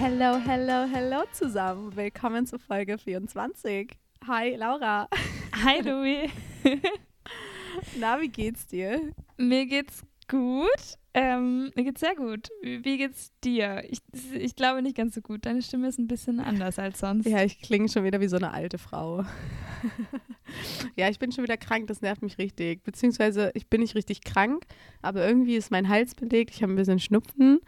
[0.00, 1.96] Hello, hello, hello zusammen.
[1.96, 3.98] Willkommen zu Folge 24.
[4.28, 5.08] Hi, Laura.
[5.64, 6.30] Hi, Louis.
[7.98, 9.12] Na, wie geht's dir?
[9.36, 10.68] Mir geht's gut.
[11.14, 12.48] Ähm, mir geht's sehr gut.
[12.62, 13.82] Wie, geht's dir?
[13.88, 13.98] Ich,
[14.32, 15.44] ich glaube nicht ganz so gut.
[15.46, 17.26] Deine Stimme ist ein bisschen anders als sonst.
[17.26, 19.24] Ja, ich klinge schon wieder wie so eine alte Frau.
[20.96, 22.84] ja, ich bin schon wieder krank, das nervt mich richtig.
[22.84, 24.64] Beziehungsweise ich bin nicht richtig krank,
[25.02, 26.54] aber irgendwie ist mein Hals belegt.
[26.54, 27.58] Ich habe ein bisschen Schnupfen,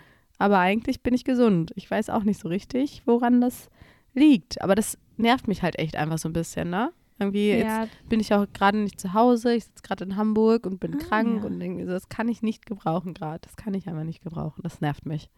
[0.40, 1.70] aber eigentlich bin ich gesund.
[1.76, 3.68] Ich weiß auch nicht so richtig, woran das
[4.14, 4.60] liegt.
[4.62, 6.92] Aber das nervt mich halt echt einfach so ein bisschen, ne?
[7.20, 7.82] Irgendwie Ja.
[7.84, 9.54] jetzt bin ich auch gerade nicht zu Hause.
[9.54, 11.46] Ich sitze gerade in Hamburg und bin Ah, krank ja.
[11.46, 13.40] und irgendwie so, das kann ich nicht gebrauchen gerade.
[13.42, 14.62] Das kann ich einfach nicht gebrauchen.
[14.62, 15.28] Das nervt mich.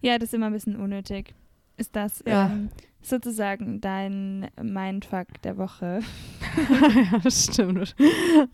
[0.00, 1.34] Ja, das ist immer ein bisschen unnötig.
[1.76, 2.46] Ist das Ja.
[2.46, 2.70] ähm,
[3.02, 6.00] sozusagen dein Mindfuck der Woche?
[7.12, 7.94] ja, das stimmt.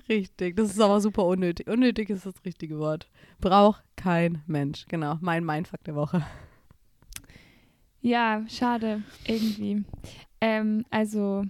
[0.08, 0.56] Richtig.
[0.56, 1.68] Das ist aber super unnötig.
[1.68, 3.08] Unnötig ist das richtige Wort.
[3.40, 4.86] Braucht kein Mensch.
[4.88, 5.16] Genau.
[5.20, 6.24] Mein Mindfuck der Woche.
[8.00, 9.84] Ja, schade, irgendwie.
[10.40, 11.44] Ähm, also,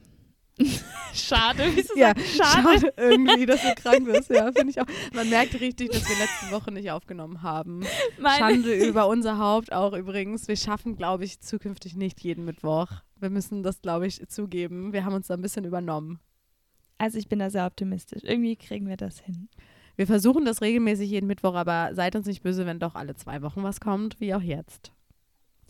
[1.14, 2.62] schade, wieso Ja, sagt schade?
[2.80, 4.30] Schade irgendwie, dass du krank bist.
[4.30, 4.86] Ja, finde ich auch.
[5.14, 7.84] Man merkt richtig, dass wir letzte Woche nicht aufgenommen haben.
[8.18, 10.48] Meine- Schande über unser Haupt auch übrigens.
[10.48, 12.88] Wir schaffen, glaube ich, zukünftig nicht jeden Mittwoch.
[13.18, 14.92] Wir müssen das, glaube ich, zugeben.
[14.92, 16.18] Wir haben uns da ein bisschen übernommen.
[16.98, 18.22] Also ich bin da sehr optimistisch.
[18.24, 19.48] Irgendwie kriegen wir das hin.
[19.96, 23.42] Wir versuchen das regelmäßig jeden Mittwoch, aber seid uns nicht böse, wenn doch alle zwei
[23.42, 24.92] Wochen was kommt, wie auch jetzt.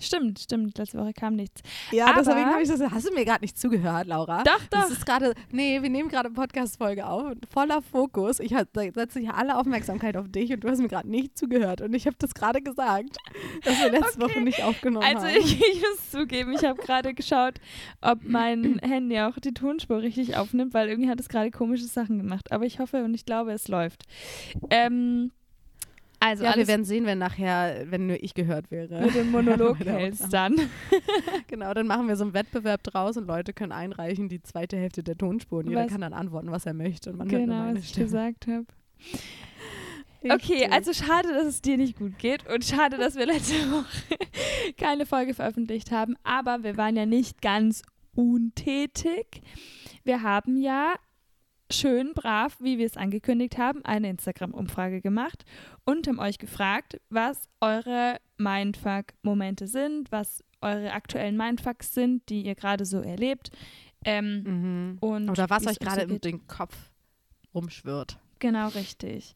[0.02, 0.76] Stimmt, stimmt.
[0.78, 1.62] Letzte Woche kam nichts.
[1.90, 2.80] Ja, Aber- deswegen habe ich das.
[2.80, 4.42] Hast du mir gerade nicht zugehört, Laura?
[4.42, 4.90] Doch, Das doch.
[4.90, 5.34] ist gerade.
[5.50, 7.32] Nee, wir nehmen gerade eine Podcast-Folge auf.
[7.52, 8.40] Voller Fokus.
[8.40, 11.80] Ich setze hier alle Aufmerksamkeit auf dich und du hast mir gerade nicht zugehört.
[11.80, 13.16] Und ich habe das gerade gesagt,
[13.64, 15.36] dass wir letzte Woche nicht aufgenommen Also haben.
[15.38, 17.54] ich, ich muss zugeben, ich habe gerade geschaut,
[18.00, 22.18] ob mein Handy auch die Tonspur richtig aufnimmt, weil irgendwie hat es gerade komische Sachen
[22.18, 22.50] gemacht.
[22.52, 24.02] Aber ich hoffe und ich glaube, es läuft.
[24.70, 25.30] Ähm,
[26.24, 29.00] also ja, wir werden sehen, wenn nachher, wenn nur ich gehört wäre.
[29.04, 30.56] mit dem Monolog hältst dann.
[31.48, 35.02] Genau, dann machen wir so einen Wettbewerb draus und Leute können einreichen die zweite Hälfte
[35.02, 37.10] der Tonspur und jeder Was- kann dann antworten, was er möchte.
[37.10, 38.06] Und man hört nur Genau, meine was ich Stimme.
[38.06, 38.64] gesagt habe.
[40.24, 44.16] Okay, also schade, dass es dir nicht gut geht und schade, dass wir letzte Woche
[44.78, 47.82] keine Folge veröffentlicht haben, aber wir waren ja nicht ganz
[48.14, 49.42] untätig.
[50.04, 50.94] Wir haben ja
[51.72, 55.44] schön brav, wie wir es angekündigt haben, eine Instagram-Umfrage gemacht
[55.84, 62.54] und haben euch gefragt, was eure Mindfuck-Momente sind, was eure aktuellen Mindfucks sind, die ihr
[62.54, 63.50] gerade so erlebt.
[64.04, 64.98] Ähm, Mhm.
[65.00, 66.76] und Oder was euch gerade so in den Kopf
[67.54, 68.18] rumschwirrt.
[68.38, 69.34] Genau, richtig.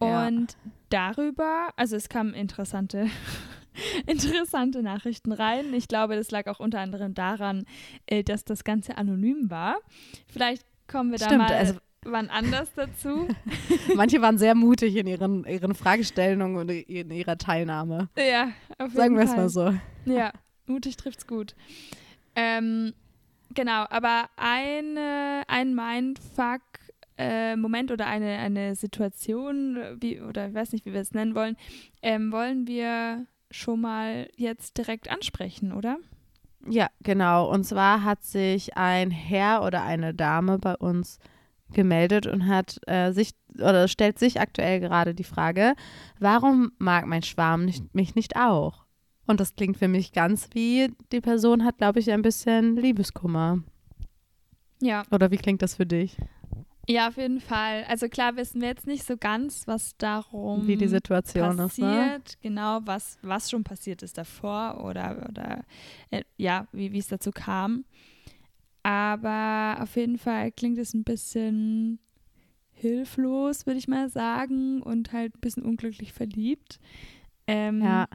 [0.00, 0.26] Ja.
[0.26, 0.56] Und
[0.90, 3.06] darüber, also es kamen interessante,
[4.06, 5.72] interessante Nachrichten rein.
[5.74, 7.64] Ich glaube, das lag auch unter anderem daran,
[8.06, 9.78] äh, dass das Ganze anonym war.
[10.26, 13.28] Vielleicht kommen wir da Stimmt, mal also- wann anders dazu.
[13.96, 18.08] Manche waren sehr mutig in ihren, ihren Fragestellungen und in ihrer Teilnahme.
[18.16, 19.74] ja, auf Sagen jeden wir es mal so.
[20.04, 20.32] Ja,
[20.66, 21.54] mutig trifft's gut.
[22.34, 22.92] Ähm,
[23.54, 26.62] genau, aber eine, ein Mindfuck
[27.18, 31.34] äh, Moment oder eine, eine Situation, wie, oder ich weiß nicht, wie wir es nennen
[31.34, 31.56] wollen,
[32.02, 35.98] ähm, wollen wir schon mal jetzt direkt ansprechen, oder?
[36.68, 37.50] Ja, genau.
[37.50, 41.18] Und zwar hat sich ein Herr oder eine Dame bei uns
[41.72, 45.74] gemeldet und hat äh, sich oder stellt sich aktuell gerade die Frage,
[46.18, 48.84] warum mag mein Schwarm nicht, mich nicht auch?
[49.26, 53.62] Und das klingt für mich ganz wie, die Person hat, glaube ich, ein bisschen Liebeskummer.
[54.80, 55.04] Ja.
[55.10, 56.16] Oder wie klingt das für dich?
[56.88, 57.84] Ja, auf jeden Fall.
[57.84, 62.18] Also klar wissen wir jetzt nicht so ganz, was darum Wie die Situation ist, ne?
[62.18, 65.64] passiert, genau, was, was schon passiert ist davor oder, oder
[66.10, 67.84] äh, ja, wie wie es dazu kam.
[68.82, 72.00] Aber auf jeden Fall klingt es ein bisschen
[72.72, 76.80] hilflos, würde ich mal sagen, und halt ein bisschen unglücklich verliebt.
[77.46, 78.08] Ähm, Ja.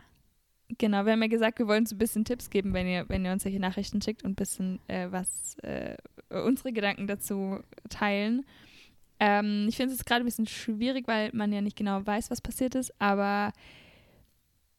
[0.77, 3.23] Genau, wir haben ja gesagt, wir wollen so ein bisschen Tipps geben, wenn ihr, wenn
[3.23, 5.95] ihr uns solche Nachrichten schickt und ein bisschen äh, was äh,
[6.29, 8.45] unsere Gedanken dazu teilen.
[9.19, 12.29] Ähm, ich finde es jetzt gerade ein bisschen schwierig, weil man ja nicht genau weiß,
[12.29, 13.51] was passiert ist, aber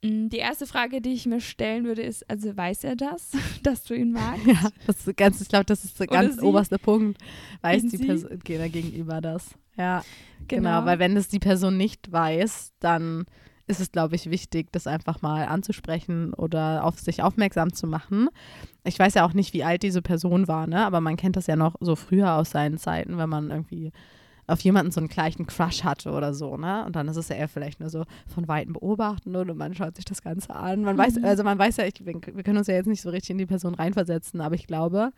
[0.05, 3.85] mh, die erste Frage, die ich mir stellen würde, ist, also weiß er das, dass
[3.85, 4.47] du ihn magst?
[4.47, 6.43] Ja, das ist ganz, ich glaube, das ist der ganz sie.
[6.43, 7.19] oberste Punkt.
[7.63, 7.99] Weiß die.
[7.99, 9.55] Person gegenüber das.
[9.77, 10.05] Ja,
[10.49, 10.85] genau.
[10.85, 13.25] Weil wenn es die Person nicht weiß, dann
[13.69, 18.29] ist es, glaube ich, wichtig, das einfach mal anzusprechen oder auf sich aufmerksam zu machen.
[18.85, 20.85] Ich weiß ja auch nicht, wie alt diese Person war, ne?
[20.85, 23.93] aber man kennt das ja noch so früher aus seinen Zeiten, wenn man irgendwie
[24.47, 26.87] auf jemanden so einen gleichen Crush hatte oder so, ne?
[26.87, 29.95] Und dann ist es ja eher vielleicht nur so von Weitem beobachten und man schaut
[29.97, 30.81] sich das Ganze an.
[30.81, 31.25] Man weiß, Mhm.
[31.27, 33.45] also man weiß ja, ich, wir können uns ja jetzt nicht so richtig in die
[33.45, 35.11] Person reinversetzen, aber ich glaube,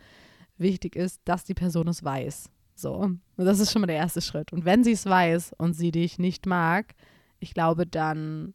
[0.57, 2.49] wichtig ist, dass die Person es weiß.
[2.75, 2.93] So.
[2.95, 4.51] Und das ist schon mal der erste Schritt.
[4.51, 6.93] Und wenn sie es weiß und sie dich nicht mag,
[7.41, 8.53] ich glaube, dann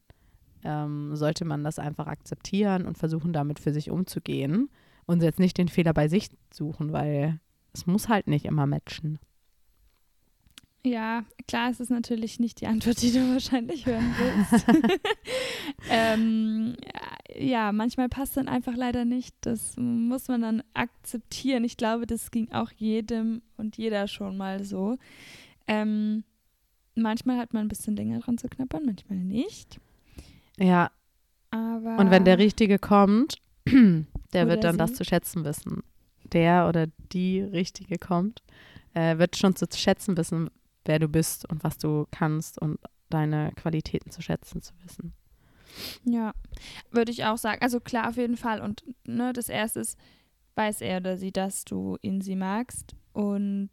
[0.64, 4.70] ähm, sollte man das einfach akzeptieren und versuchen, damit für sich umzugehen
[5.04, 7.40] und jetzt nicht den Fehler bei sich suchen, weil
[7.74, 9.18] es muss halt nicht immer matchen.
[10.84, 14.66] Ja, klar, es ist natürlich nicht die Antwort, die du wahrscheinlich hören willst.
[15.90, 16.76] ähm,
[17.36, 19.34] ja, manchmal passt dann einfach leider nicht.
[19.40, 21.64] Das muss man dann akzeptieren.
[21.64, 24.96] Ich glaube, das ging auch jedem und jeder schon mal so.
[25.66, 26.22] Ähm,
[26.96, 29.78] manchmal hat man ein bisschen länger dran zu knappern, manchmal nicht.
[30.58, 30.90] Ja.
[31.50, 34.78] Aber und wenn der Richtige kommt, der wird dann sie.
[34.78, 35.82] das zu schätzen wissen.
[36.32, 38.42] Der oder die Richtige kommt,
[38.94, 40.50] äh, wird schon zu schätzen wissen,
[40.84, 42.78] wer du bist und was du kannst und
[43.10, 45.12] deine Qualitäten zu schätzen zu wissen.
[46.04, 46.32] Ja,
[46.90, 47.62] würde ich auch sagen.
[47.62, 48.60] Also klar, auf jeden Fall.
[48.60, 49.98] Und ne, das erste ist,
[50.54, 52.96] weiß er oder sie, dass du ihn sie magst.
[53.12, 53.70] Und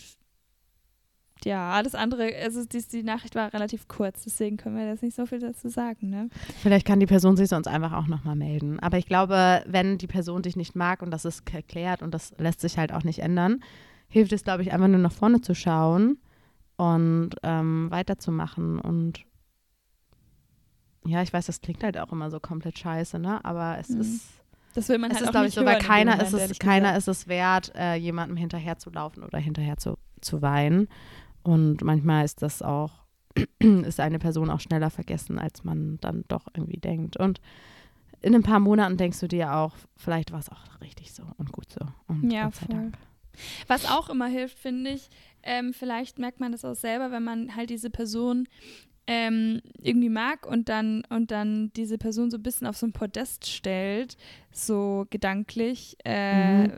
[1.45, 5.15] ja, alles andere, also die, die Nachricht war relativ kurz, deswegen können wir jetzt nicht
[5.15, 6.29] so viel dazu sagen, ne?
[6.61, 8.79] Vielleicht kann die Person sich sonst einfach auch nochmal melden.
[8.79, 12.33] Aber ich glaube, wenn die Person dich nicht mag und das ist erklärt und das
[12.37, 13.59] lässt sich halt auch nicht ändern,
[14.07, 16.17] hilft es, glaube ich, einfach nur nach vorne zu schauen
[16.77, 18.79] und ähm, weiterzumachen.
[18.79, 19.25] Und
[21.05, 23.43] ja, ich weiß, das klingt halt auch immer so komplett scheiße, ne?
[23.43, 24.01] Aber es Mhm.
[24.01, 24.23] ist,
[24.75, 26.97] Das will man es halt ist, auch glaube ich, in dem keiner, ist es, keiner
[26.97, 30.87] ist es wert, äh, jemandem hinterher zu laufen oder hinterher zu, zu weinen.
[31.43, 32.91] Und manchmal ist das auch,
[33.59, 37.17] ist eine Person auch schneller vergessen, als man dann doch irgendwie denkt.
[37.17, 37.41] Und
[38.21, 41.51] in ein paar Monaten denkst du dir auch, vielleicht war es auch richtig so und
[41.51, 41.85] gut so.
[42.07, 42.75] Und Ja, Gott sei voll.
[42.75, 42.97] Dank.
[43.67, 45.09] Was auch immer hilft, finde ich,
[45.43, 48.47] ähm, vielleicht merkt man das auch selber, wenn man halt diese Person
[49.05, 52.93] ähm, irgendwie mag und dann und dann diese Person so ein bisschen auf so ein
[52.93, 54.15] Podest stellt,
[54.51, 56.73] so gedanklich, äh, Mhm.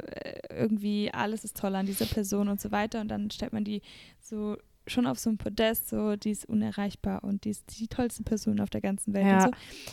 [0.50, 3.81] irgendwie alles ist toll an dieser Person und so weiter und dann stellt man die
[4.19, 4.57] so
[4.88, 8.59] schon auf so ein Podest, so die ist unerreichbar und die ist die tollste Person
[8.59, 9.35] auf der ganzen Welt Ja.
[9.35, 9.50] und so.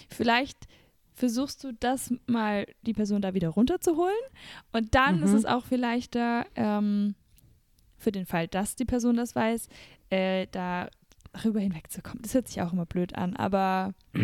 [0.08, 0.56] Vielleicht
[1.14, 4.14] versuchst du das mal, die Person da wieder runterzuholen
[4.72, 5.22] und dann Mhm.
[5.24, 7.14] ist es auch vielleicht da, ähm,
[8.02, 9.69] für den Fall, dass die Person das weiß,
[10.10, 10.88] äh, da
[11.32, 12.20] darüber hinwegzukommen.
[12.22, 13.94] Das hört sich auch immer blöd an, aber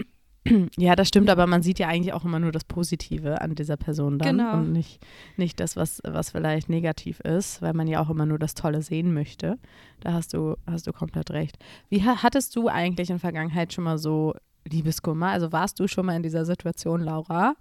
[0.79, 3.77] Ja, das stimmt, aber man sieht ja eigentlich auch immer nur das Positive an dieser
[3.77, 4.55] Person dann Genau.
[4.55, 5.05] und nicht,
[5.37, 8.81] nicht das, was, was vielleicht negativ ist, weil man ja auch immer nur das Tolle
[8.81, 9.59] sehen möchte.
[10.01, 11.59] Da hast du, hast du komplett recht.
[11.91, 14.35] Wie ha- hattest du eigentlich in der Vergangenheit schon mal so
[14.67, 15.29] Liebeskummer?
[15.29, 17.55] Also warst du schon mal in dieser Situation, Laura,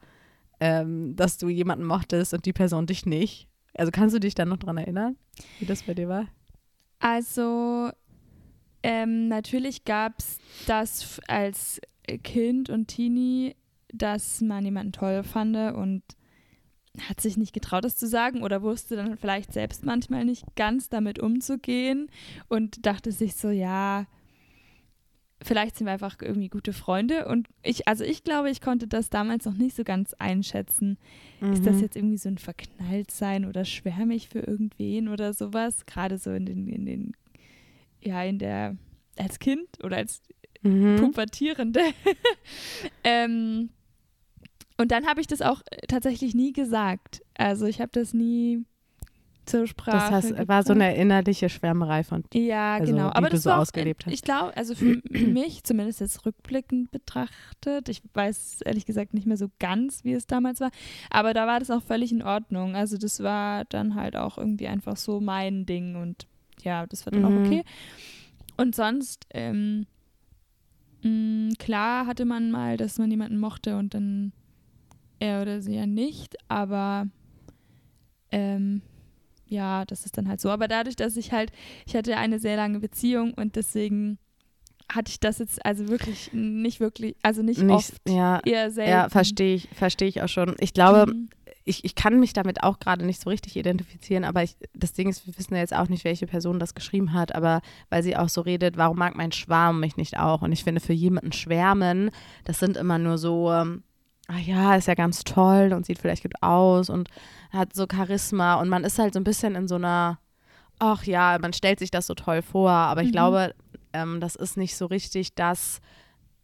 [0.61, 3.49] ähm, dass du jemanden mochtest und die Person dich nicht?
[3.77, 5.15] Also kannst du dich dann noch dran erinnern,
[5.59, 6.27] wie das bei dir war?
[6.99, 7.91] Also,
[8.83, 11.79] ähm, natürlich gab es das als
[12.23, 13.55] Kind und Teenie,
[13.93, 16.03] dass man jemanden toll fand und
[17.07, 20.89] hat sich nicht getraut, das zu sagen oder wusste dann vielleicht selbst manchmal nicht ganz
[20.89, 22.09] damit umzugehen
[22.47, 24.07] und dachte sich so, ja,
[25.41, 29.09] vielleicht sind wir einfach irgendwie gute Freunde und ich, also ich glaube, ich konnte das
[29.09, 30.97] damals noch nicht so ganz einschätzen.
[31.51, 31.81] Ist das Mhm.
[31.81, 35.85] jetzt irgendwie so ein Verknalltsein oder schwärme ich für irgendwen oder sowas?
[35.85, 37.11] Gerade so in den, in den,
[38.03, 38.75] ja, in der,
[39.17, 40.21] als Kind oder als
[40.63, 40.95] Mhm.
[40.97, 41.81] Pubertierende.
[43.03, 43.69] ähm,
[44.77, 47.21] und dann habe ich das auch äh, tatsächlich nie gesagt.
[47.35, 48.63] Also ich habe das nie
[49.47, 53.09] zur Sprache Das heißt, war so eine innerliche Schwärmerei von Ja, also, genau.
[53.09, 54.13] die Aber du das so war auch, ausgelebt hast.
[54.13, 59.37] Ich glaube, also für mich, zumindest jetzt rückblickend betrachtet, ich weiß ehrlich gesagt nicht mehr
[59.37, 60.71] so ganz, wie es damals war,
[61.09, 62.75] aber da war das auch völlig in Ordnung.
[62.75, 66.27] Also das war dann halt auch irgendwie einfach so mein Ding und
[66.63, 67.37] ja, das war dann Mhm.
[67.37, 67.63] auch okay.
[68.57, 69.85] Und sonst, ähm,
[71.03, 74.33] mh, klar hatte man mal, dass man jemanden mochte und dann
[75.19, 77.07] er oder sie ja nicht, aber
[78.31, 78.81] ähm,
[79.47, 80.49] ja, das ist dann halt so.
[80.49, 81.51] Aber dadurch, dass ich halt,
[81.85, 84.17] ich hatte eine sehr lange Beziehung und deswegen
[84.89, 88.89] hatte ich das jetzt also wirklich nicht wirklich, also nicht, nicht, oft, ja, eher selten.
[88.91, 90.55] ja, verstehe ich, verstehe ich auch schon.
[90.59, 91.27] Ich glaube, Mhm.
[91.65, 95.09] ich, ich kann mich damit auch gerade nicht so richtig identifizieren, aber ich, das Ding
[95.09, 98.15] ist, wir wissen ja jetzt auch nicht, welche Person das geschrieben hat, aber weil sie
[98.15, 100.41] auch so redet, warum mag mein Schwarm mich nicht auch?
[100.41, 102.09] Und ich finde, für jemanden schwärmen,
[102.45, 103.83] das sind immer nur so, ähm,
[104.27, 107.09] ah ja, ist ja ganz toll und sieht vielleicht gut aus und
[107.51, 110.19] hat so Charisma und man ist halt so ein bisschen in so einer,
[110.79, 113.13] ach ja, man stellt sich das so toll vor, aber ich Mhm.
[113.13, 113.55] glaube,
[113.93, 115.79] ähm, das ist nicht so richtig das,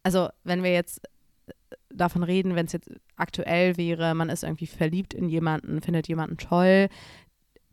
[0.04, 1.02] also wenn wir jetzt
[1.90, 6.38] davon reden, wenn es jetzt aktuell wäre, man ist irgendwie verliebt in jemanden, findet jemanden
[6.38, 6.88] toll.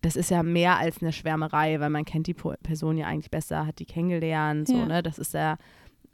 [0.02, 3.66] Das ist ja mehr als eine Schwärmerei, weil man kennt die Person ja eigentlich besser,
[3.66, 4.86] hat die kennengelernt, so, Ja.
[4.86, 5.02] ne?
[5.02, 5.56] Das ist ja,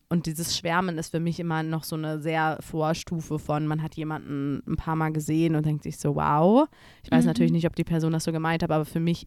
[0.09, 3.95] und dieses Schwärmen ist für mich immer noch so eine sehr Vorstufe von, man hat
[3.97, 6.69] jemanden ein paar Mal gesehen und denkt sich so, wow.
[7.03, 7.29] Ich weiß Mhm.
[7.29, 9.27] natürlich nicht, ob die Person das so gemeint hat, aber für mich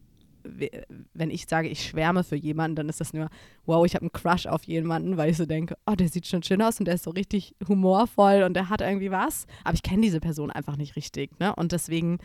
[1.12, 3.28] wenn ich sage, ich schwärme für jemanden, dann ist das nur,
[3.66, 6.42] wow, ich habe einen Crush auf jemanden, weil ich so denke, oh, der sieht schon
[6.42, 9.46] schön aus und der ist so richtig humorvoll und der hat irgendwie was.
[9.64, 11.38] Aber ich kenne diese Person einfach nicht richtig.
[11.40, 11.54] Ne?
[11.56, 12.20] Und deswegen,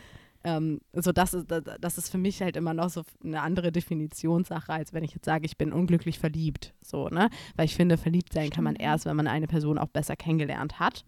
[0.46, 1.46] ähm, so das ist,
[1.80, 5.24] das ist für mich halt immer noch so eine andere Definitionssache, als wenn ich jetzt
[5.24, 6.72] sage, ich bin unglücklich verliebt.
[6.80, 7.30] So, ne?
[7.56, 10.78] Weil ich finde, verliebt sein kann man erst, wenn man eine Person auch besser kennengelernt
[10.78, 11.04] hat.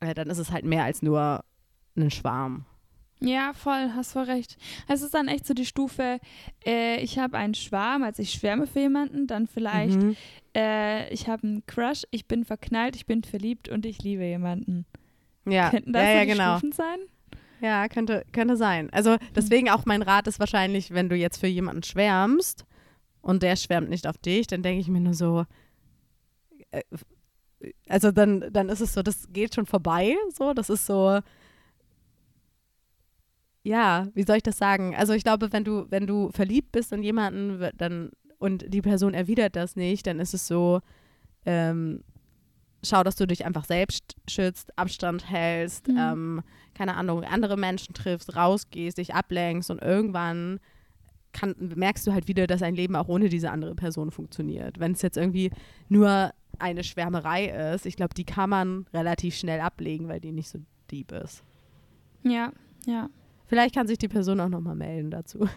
[0.00, 1.42] Äh, dann ist es halt mehr als nur
[1.96, 2.66] ein Schwarm.
[3.20, 4.58] Ja, voll, hast voll recht.
[4.86, 6.18] Es ist dann echt so die Stufe,
[6.66, 10.16] äh, ich habe einen Schwarm, also ich schwärme für jemanden, dann vielleicht, mhm.
[10.54, 14.84] äh, ich habe einen Crush, ich bin verknallt, ich bin verliebt und ich liebe jemanden.
[15.46, 16.58] Ja, Könnten das ja, ja, ja, genau.
[16.58, 16.98] Stufen sein?
[17.62, 18.90] Ja, könnte, könnte sein.
[18.90, 22.66] Also deswegen auch mein Rat ist wahrscheinlich, wenn du jetzt für jemanden schwärmst
[23.20, 25.46] und der schwärmt nicht auf dich, dann denke ich mir nur so,
[26.72, 26.82] äh,
[27.88, 31.20] also dann, dann ist es so, das geht schon vorbei, so, das ist so,
[33.62, 34.96] ja, wie soll ich das sagen?
[34.96, 39.14] Also ich glaube, wenn du, wenn du verliebt bist in jemanden, dann und die Person
[39.14, 40.80] erwidert das nicht, dann ist es so,
[41.46, 42.02] ähm,
[42.82, 45.96] schau, dass du dich einfach selbst schützt, Abstand hältst, mhm.
[45.98, 46.42] ähm,
[46.74, 50.58] keine Ahnung, andere Menschen triffst, rausgehst, dich ablenkst und irgendwann
[51.32, 54.78] kann, merkst du halt wieder, dass ein Leben auch ohne diese andere Person funktioniert.
[54.78, 55.50] Wenn es jetzt irgendwie
[55.88, 60.48] nur eine Schwärmerei ist, ich glaube, die kann man relativ schnell ablegen, weil die nicht
[60.48, 60.58] so
[60.90, 61.42] deep ist.
[62.22, 62.52] Ja,
[62.86, 63.08] ja.
[63.46, 65.48] Vielleicht kann sich die Person auch nochmal melden dazu.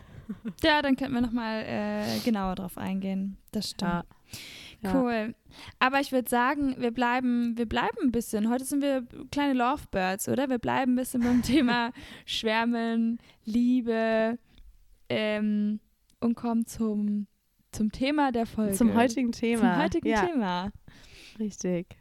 [0.64, 3.38] Ja, dann könnten wir nochmal äh, genauer drauf eingehen.
[3.52, 3.92] Das stimmt.
[3.92, 4.04] Ja.
[4.94, 5.36] Cool.
[5.80, 8.50] Aber ich würde sagen, wir bleiben, wir bleiben ein bisschen.
[8.50, 10.50] Heute sind wir kleine Lovebirds, oder?
[10.50, 11.92] Wir bleiben ein bisschen beim Thema
[12.26, 14.38] Schwärmen, Liebe
[15.10, 15.80] ähm,
[16.20, 17.28] und kommen zum,
[17.72, 18.74] zum Thema der Folge.
[18.74, 19.74] Zum heutigen Thema.
[19.74, 20.26] Zum heutigen ja.
[20.26, 20.72] Thema.
[21.40, 21.98] Richtig.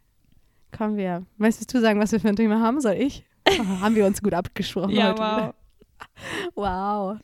[0.77, 1.25] Kommen wir.
[1.37, 2.81] Möchtest du sagen, was wir für ein Thema haben?
[2.81, 3.25] Soll ich?
[3.49, 5.21] Oh, haben wir uns gut abgesprochen ja, heute.
[5.21, 5.55] Wow.
[6.55, 7.19] Wow.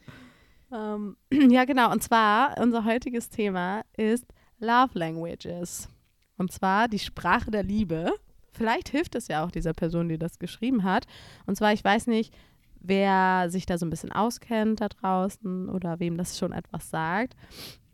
[0.73, 1.17] Ähm,
[1.50, 1.90] ja, genau.
[1.90, 4.25] Und zwar, unser heutiges Thema ist
[4.61, 5.88] Love Languages.
[6.37, 8.12] Und zwar die Sprache der Liebe.
[8.52, 11.07] Vielleicht hilft es ja auch dieser Person, die das geschrieben hat.
[11.47, 12.35] Und zwar, ich weiß nicht,
[12.81, 17.37] wer sich da so ein bisschen auskennt da draußen oder wem das schon etwas sagt.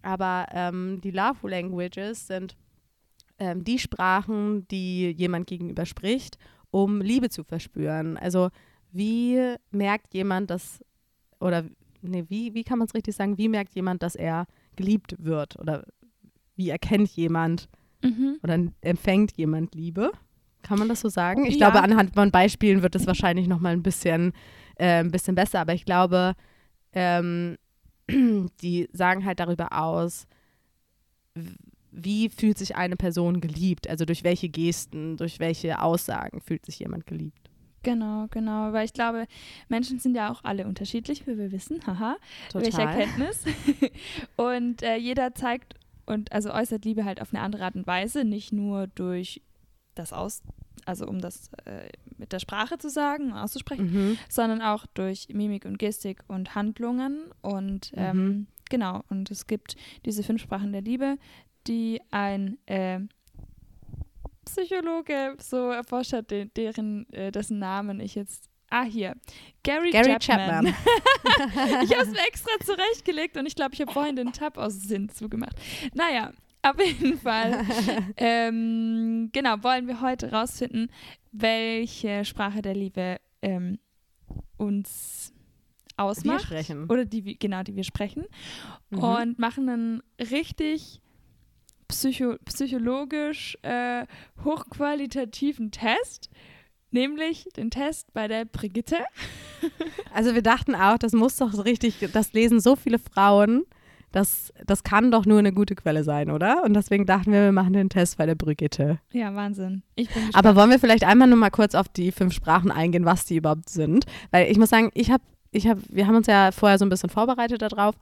[0.03, 2.57] Aber ähm, die Love Languages sind
[3.39, 6.39] ähm, die Sprachen, die jemand gegenüber spricht,
[6.71, 8.17] um Liebe zu verspüren.
[8.17, 8.51] Also
[8.93, 10.85] wie merkt jemand, dass,
[11.41, 11.65] oder
[12.01, 14.47] nee, wie, wie kann man es richtig sagen, wie merkt jemand, dass er
[14.77, 15.59] geliebt wird?
[15.59, 15.85] Oder
[16.57, 17.69] wie erkennt jemand
[18.03, 18.39] mhm.
[18.43, 20.11] oder empfängt jemand Liebe?
[20.63, 21.47] Kann man das so sagen?
[21.47, 21.71] Ich ja.
[21.71, 24.33] glaube, anhand von Beispielen wird es wahrscheinlich nochmal ein bisschen,
[24.77, 26.35] äh, ein bisschen besser, aber ich glaube,
[26.93, 27.57] ähm,
[28.11, 30.27] die sagen halt darüber aus,
[31.93, 33.89] wie fühlt sich eine Person geliebt?
[33.89, 37.51] Also durch welche Gesten, durch welche Aussagen fühlt sich jemand geliebt?
[37.83, 38.73] Genau, genau.
[38.73, 39.27] Weil ich glaube,
[39.69, 41.81] Menschen sind ja auch alle unterschiedlich, wie wir wissen.
[41.87, 42.17] Haha.
[42.51, 42.65] Total.
[42.65, 43.45] Welche Erkenntnis.
[44.37, 45.75] und äh, jeder zeigt
[46.07, 49.43] und also äußert Liebe halt auf eine andere Art und Weise, nicht nur durch
[49.95, 50.43] das Aus,
[50.85, 54.19] also um das äh, mit der Sprache zu sagen, auszusprechen, mhm.
[54.29, 57.25] sondern auch durch Mimik und Gestik und Handlungen.
[57.43, 58.47] Und ähm, mhm.
[58.71, 61.19] genau, und es gibt diese fünf Sprachen der Liebe,
[61.67, 63.01] die ein äh,
[64.45, 68.49] Psychologe so erforscht hat, deren, äh, dessen Namen ich jetzt.
[68.71, 69.15] Ah, hier.
[69.63, 70.67] Gary, Gary Chapman.
[70.67, 70.67] Chapman.
[71.85, 74.75] ich habe es mir extra zurechtgelegt und ich glaube, ich habe vorhin den Tab aus
[74.75, 75.57] Sinn zugemacht.
[75.95, 76.33] Naja,
[76.63, 77.65] auf jeden Fall.
[78.17, 80.91] ähm, genau, wollen wir heute rausfinden,
[81.33, 83.79] welche Sprache der Liebe ähm,
[84.57, 85.33] uns
[85.97, 86.51] ausmacht.
[86.51, 86.91] Wir sprechen.
[86.91, 88.25] Oder die, genau, die wir sprechen.
[88.91, 88.99] Mhm.
[88.99, 91.01] Und machen einen richtig
[91.89, 94.07] psycho psychologisch äh,
[94.45, 96.31] hochqualitativen Test,
[96.97, 98.97] nämlich den Test bei der Brigitte.
[100.13, 103.65] Also wir dachten auch, das muss doch richtig, das lesen so viele Frauen,
[104.13, 106.63] das, das kann doch nur eine gute Quelle sein, oder?
[106.65, 108.99] Und deswegen dachten wir, wir machen den Test bei der Brigitte.
[109.13, 109.83] Ja, Wahnsinn.
[109.95, 113.05] Ich bin Aber wollen wir vielleicht einmal nur mal kurz auf die fünf Sprachen eingehen,
[113.05, 114.07] was die überhaupt sind?
[114.31, 116.89] Weil ich muss sagen, ich habe ich habe, wir haben uns ja vorher so ein
[116.89, 117.95] bisschen vorbereitet darauf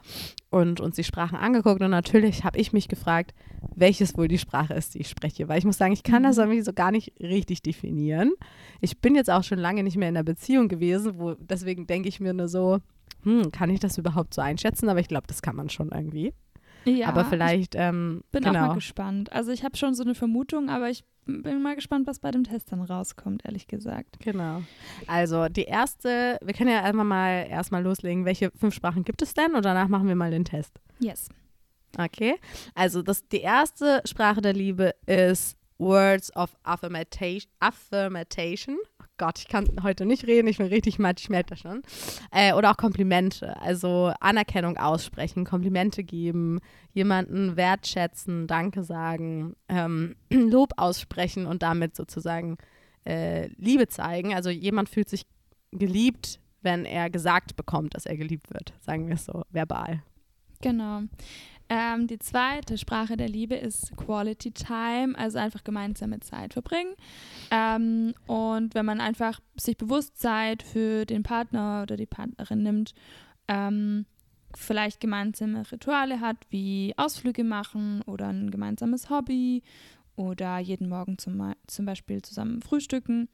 [0.50, 3.34] und uns die Sprachen angeguckt und natürlich habe ich mich gefragt,
[3.74, 5.48] welches wohl die Sprache ist, die ich spreche.
[5.48, 6.42] Weil ich muss sagen, ich kann das mhm.
[6.42, 8.32] irgendwie so gar nicht richtig definieren.
[8.80, 12.08] Ich bin jetzt auch schon lange nicht mehr in einer Beziehung gewesen, wo deswegen denke
[12.08, 12.78] ich mir nur so,
[13.22, 14.88] hm, kann ich das überhaupt so einschätzen?
[14.88, 16.32] Aber ich glaube, das kann man schon irgendwie.
[16.84, 17.74] Ja, aber vielleicht.
[17.76, 18.64] Ähm, bin genau.
[18.64, 19.32] auch mal gespannt.
[19.32, 22.44] Also ich habe schon so eine Vermutung, aber ich bin mal gespannt, was bei dem
[22.44, 24.18] Test dann rauskommt, ehrlich gesagt.
[24.20, 24.62] Genau.
[25.06, 29.34] Also die erste, wir können ja einmal mal erstmal loslegen, welche fünf Sprachen gibt es
[29.34, 30.78] denn und danach machen wir mal den Test.
[30.98, 31.28] Yes.
[31.98, 32.36] Okay.
[32.74, 37.50] Also das, die erste Sprache der Liebe ist Words of Affirmation.
[37.60, 38.76] Affirmation.
[39.16, 41.82] Gott, ich kann heute nicht reden, ich bin richtig matt, ich merke das schon.
[42.32, 46.58] Äh, oder auch Komplimente, also Anerkennung aussprechen, Komplimente geben,
[46.92, 52.56] jemanden wertschätzen, Danke sagen, ähm, Lob aussprechen und damit sozusagen
[53.04, 54.34] äh, Liebe zeigen.
[54.34, 55.26] Also jemand fühlt sich
[55.70, 60.02] geliebt, wenn er gesagt bekommt, dass er geliebt wird, sagen wir es so, verbal.
[60.60, 61.02] Genau.
[61.68, 66.94] Ähm, die zweite Sprache der Liebe ist Quality Time, also einfach gemeinsame Zeit verbringen.
[67.50, 72.94] Ähm, und wenn man einfach sich bewusst Zeit für den Partner oder die Partnerin nimmt,
[73.48, 74.06] ähm,
[74.54, 79.62] vielleicht gemeinsame Rituale hat, wie Ausflüge machen oder ein gemeinsames Hobby
[80.16, 83.28] oder jeden Morgen zum, zum Beispiel zusammen frühstücken.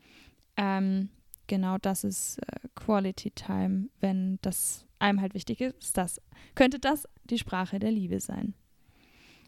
[0.57, 1.11] Ähm,
[1.47, 6.21] genau das ist äh, Quality Time, wenn das einem halt wichtig ist, das
[6.55, 8.55] könnte das die Sprache der Liebe sein.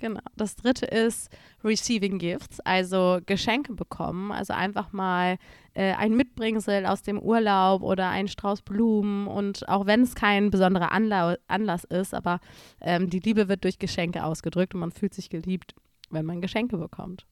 [0.02, 0.20] Genau.
[0.36, 1.30] Das dritte ist
[1.62, 4.32] Receiving Gifts, also Geschenke bekommen.
[4.32, 5.38] Also einfach mal
[5.74, 9.28] äh, ein Mitbringsel aus dem Urlaub oder ein Strauß Blumen.
[9.28, 12.40] Und auch wenn es kein besonderer Anla Anlass ist, aber
[12.80, 15.74] ähm, die Liebe wird durch Geschenke ausgedrückt und man fühlt sich geliebt,
[16.10, 17.24] wenn man Geschenke bekommt.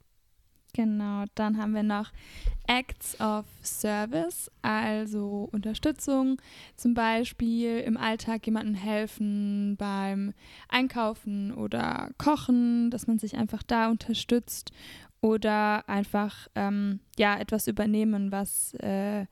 [0.72, 2.10] Genau, dann haben wir noch
[2.66, 6.40] Acts of Service, also Unterstützung,
[6.76, 10.34] zum Beispiel im Alltag jemandem helfen beim
[10.68, 14.70] Einkaufen oder Kochen, dass man sich einfach da unterstützt
[15.20, 19.26] oder einfach ähm, ja etwas übernehmen, was äh,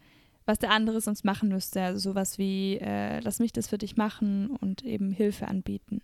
[0.45, 3.97] was der andere sonst machen müsste, also sowas wie äh, lass mich das für dich
[3.97, 6.00] machen und eben Hilfe anbieten.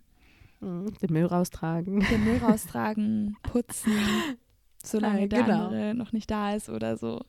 [0.61, 2.01] Mhm, den Müll raustragen.
[2.01, 3.93] Den Müll raustragen, putzen
[4.91, 5.47] solange äh, genau.
[5.47, 7.23] der andere noch nicht da ist oder so.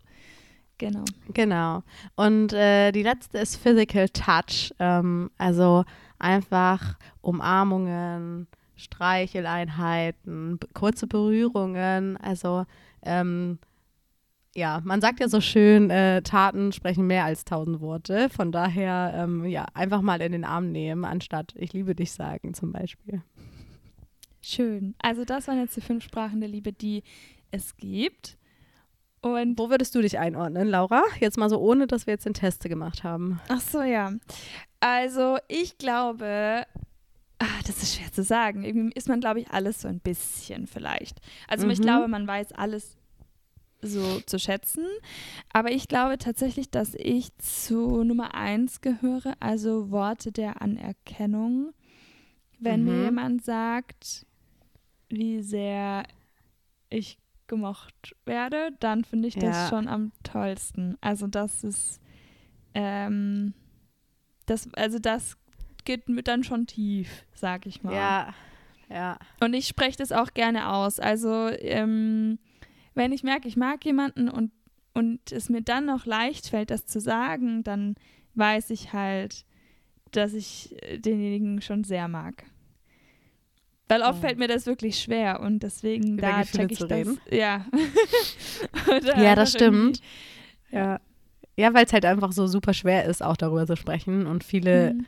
[0.77, 1.05] Genau.
[1.33, 1.83] Genau.
[2.15, 4.73] Und äh, die letzte ist Physical Touch.
[4.79, 5.85] Ähm, also
[6.19, 12.17] einfach Umarmungen, Streicheleinheiten, kurze Berührungen.
[12.17, 12.65] Also
[13.03, 13.59] ähm,
[14.55, 18.29] ja, man sagt ja so schön, äh, Taten sprechen mehr als tausend Worte.
[18.29, 22.53] Von daher, ähm, ja, einfach mal in den Arm nehmen, anstatt ich liebe dich sagen
[22.53, 23.21] zum Beispiel.
[24.41, 24.95] Schön.
[24.99, 27.03] Also das waren jetzt die fünf Sprachen der Liebe, die
[27.55, 28.37] es gibt.
[29.21, 31.03] Und wo würdest du dich einordnen, Laura?
[31.19, 33.39] Jetzt mal so, ohne dass wir jetzt den Teste gemacht haben.
[33.47, 34.13] Ach so, ja.
[34.79, 36.65] Also, ich glaube,
[37.39, 38.63] ach, das ist schwer zu sagen.
[38.63, 41.19] Irgendwie ist man, glaube ich, alles so ein bisschen vielleicht.
[41.47, 41.71] Also, mhm.
[41.71, 42.97] ich glaube, man weiß alles
[43.81, 44.85] so zu schätzen.
[45.53, 51.73] Aber ich glaube tatsächlich, dass ich zu Nummer eins gehöre, also Worte der Anerkennung.
[52.59, 52.85] Wenn mhm.
[52.85, 54.25] mir jemand sagt,
[55.09, 56.03] wie sehr
[56.89, 59.69] ich gemocht werde, dann finde ich das ja.
[59.69, 60.97] schon am tollsten.
[61.01, 62.01] Also das ist,
[62.73, 63.53] ähm,
[64.45, 65.37] das, also das
[65.85, 67.93] geht mir dann schon tief, sag ich mal.
[67.93, 68.33] Ja,
[68.89, 69.17] ja.
[69.39, 70.99] Und ich spreche das auch gerne aus.
[70.99, 72.39] Also ähm,
[72.93, 74.51] wenn ich merke, ich mag jemanden und,
[74.93, 77.95] und es mir dann noch leicht fällt, das zu sagen, dann
[78.35, 79.45] weiß ich halt,
[80.11, 82.45] dass ich denjenigen schon sehr mag.
[83.87, 86.89] Weil oft fällt mir das wirklich schwer und deswegen Über da check ich das.
[86.89, 87.19] Reden.
[87.29, 87.65] Ja.
[89.15, 90.01] ja, das stimmt.
[90.71, 90.99] Ja,
[91.55, 94.95] ja weil es halt einfach so super schwer ist, auch darüber zu sprechen und viele,
[94.95, 95.05] mhm.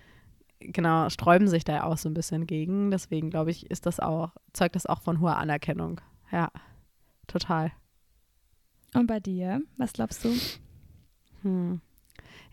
[0.59, 2.91] genau, sträuben sich da auch so ein bisschen gegen.
[2.91, 5.99] Deswegen glaube ich, ist das auch, zeugt das auch von hoher Anerkennung.
[6.31, 6.51] Ja,
[7.25, 7.71] total.
[8.93, 10.29] Und bei dir, was glaubst du?
[11.41, 11.81] Hm.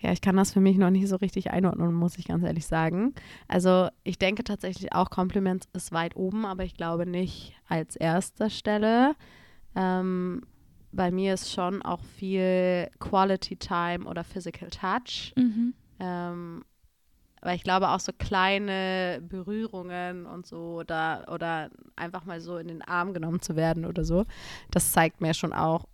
[0.01, 2.67] Ja, ich kann das für mich noch nicht so richtig einordnen, muss ich ganz ehrlich
[2.67, 3.15] sagen.
[3.49, 8.51] Also ich denke tatsächlich auch, Compliments ist weit oben, aber ich glaube nicht als erster
[8.51, 9.15] Stelle.
[9.75, 10.43] Ähm,
[10.93, 15.33] bei mir ist schon auch viel Quality Time oder Physical Touch.
[15.37, 15.75] Mhm.
[16.01, 16.65] Ähm,
[17.45, 22.69] weil ich glaube auch so kleine Berührungen und so oder, oder einfach mal so in
[22.69, 24.25] den Arm genommen zu werden oder so,
[24.71, 25.85] das zeigt mir schon auch,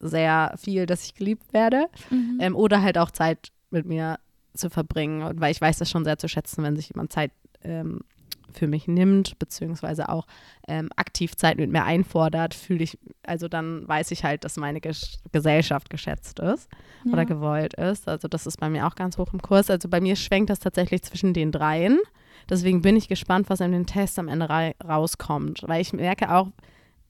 [0.00, 1.86] sehr viel, dass ich geliebt werde.
[2.10, 2.38] Mhm.
[2.40, 4.18] Ähm, oder halt auch Zeit mit mir
[4.54, 5.22] zu verbringen.
[5.22, 7.30] Und weil ich weiß das schon sehr zu schätzen, wenn sich jemand Zeit
[7.62, 8.00] ähm,
[8.52, 10.26] für mich nimmt, beziehungsweise auch
[10.66, 14.80] ähm, aktiv Zeit mit mir einfordert, fühle ich, also dann weiß ich halt, dass meine
[14.80, 16.68] Ges Gesellschaft geschätzt ist
[17.04, 17.12] ja.
[17.12, 18.08] oder gewollt ist.
[18.08, 19.70] Also das ist bei mir auch ganz hoch im Kurs.
[19.70, 21.98] Also bei mir schwenkt das tatsächlich zwischen den dreien.
[22.48, 24.48] Deswegen bin ich gespannt, was in den Tests am Ende
[24.84, 25.62] rauskommt.
[25.66, 26.48] Weil ich merke auch,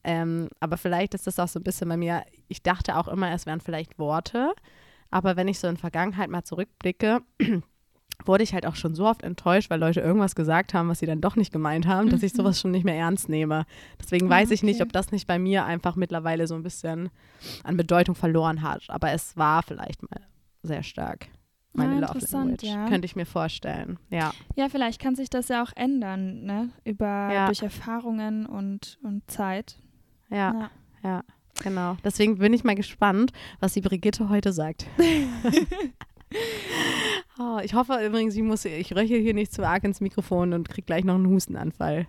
[0.04, 3.30] ähm, aber vielleicht ist das auch so ein bisschen bei mir, ich dachte auch immer,
[3.32, 4.52] es wären vielleicht Worte.
[5.10, 7.20] Aber wenn ich so in Vergangenheit mal zurückblicke,
[8.26, 11.06] wurde ich halt auch schon so oft enttäuscht, weil Leute irgendwas gesagt haben, was sie
[11.06, 12.10] dann doch nicht gemeint haben, mhm.
[12.10, 13.64] dass ich sowas schon nicht mehr ernst nehme.
[14.00, 17.10] Deswegen ah, weiß ich nicht, ob das nicht bei mir einfach mittlerweile so ein bisschen
[17.64, 18.84] an Bedeutung verloren hat.
[18.88, 20.26] Aber es war vielleicht mal
[20.62, 21.28] sehr stark.
[21.72, 22.62] Meine ja, Love Language.
[22.62, 22.88] Ja.
[22.88, 23.98] Könnte ich mir vorstellen.
[24.10, 24.32] Ja.
[24.56, 26.70] Ja, vielleicht kann sich das ja auch ändern, ne?
[26.84, 27.46] Über ja.
[27.46, 29.78] durch Erfahrungen und, und Zeit.
[30.30, 30.70] Ja,
[31.02, 31.22] ja.
[31.62, 31.96] Genau.
[32.04, 34.86] Deswegen bin ich mal gespannt, was die Brigitte heute sagt.
[37.38, 40.68] oh, ich hoffe übrigens, ich, muss, ich röche hier nicht zu arg ins Mikrofon und
[40.68, 42.06] kriege gleich noch einen Hustenanfall.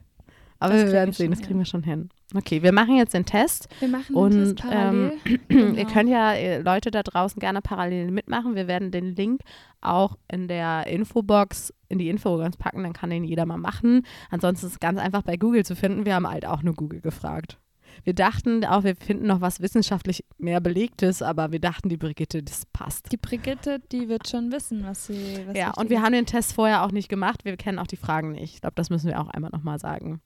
[0.60, 2.10] Aber das wir werden sehen, das kriegen wir schon hin.
[2.36, 3.68] Okay, wir machen jetzt den Test.
[3.80, 5.14] Wir machen und, den Test parallel.
[5.26, 5.76] Ähm, genau.
[5.76, 8.56] Ihr könnt ja äh, Leute da draußen gerne parallel mitmachen.
[8.56, 9.42] Wir werden den Link
[9.82, 14.06] auch in der Infobox, in die Infobox packen, dann kann den jeder mal machen.
[14.30, 16.06] Ansonsten ist es ganz einfach bei Google zu finden.
[16.06, 17.58] Wir haben halt auch nur Google gefragt.
[18.04, 22.44] Wir dachten auch, wir finden noch was wissenschaftlich mehr Belegtes, aber wir dachten, die Brigitte,
[22.44, 23.12] das passt.
[23.12, 25.44] Die Brigitte, die wird schon wissen, was sie.
[25.46, 27.46] Was ja, und wir haben den Test vorher auch nicht gemacht.
[27.46, 28.56] Wir kennen auch die Fragen nicht.
[28.56, 30.22] Ich glaube, das müssen wir auch einmal nochmal sagen.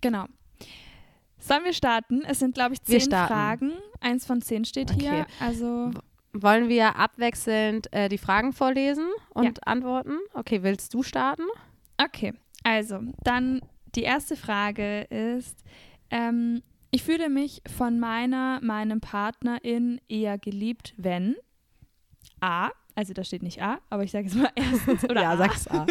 [0.00, 0.26] Genau.
[1.38, 2.22] Sollen wir starten?
[2.26, 3.72] Es sind, glaube ich, zehn Fragen.
[4.00, 5.00] Eins von zehn steht okay.
[5.00, 5.26] hier.
[5.40, 5.90] Also.
[6.32, 9.52] Wollen wir abwechselnd äh, die Fragen vorlesen und ja.
[9.64, 10.18] antworten?
[10.32, 11.42] Okay, willst du starten?
[11.98, 13.60] Okay, also dann
[13.96, 15.64] die erste Frage ist,
[16.10, 21.36] ähm, ich fühle mich von meiner, meinem Partnerin eher geliebt, wenn
[22.40, 25.36] A, also da steht nicht A, aber ich sage es mal erstens oder Ja, A.
[25.36, 25.86] sag's A.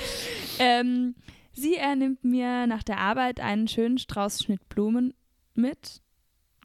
[0.58, 1.14] ähm,
[1.56, 5.14] Sie, er nimmt mir nach der Arbeit einen schönen Strauß Schnittblumen
[5.54, 6.02] mit.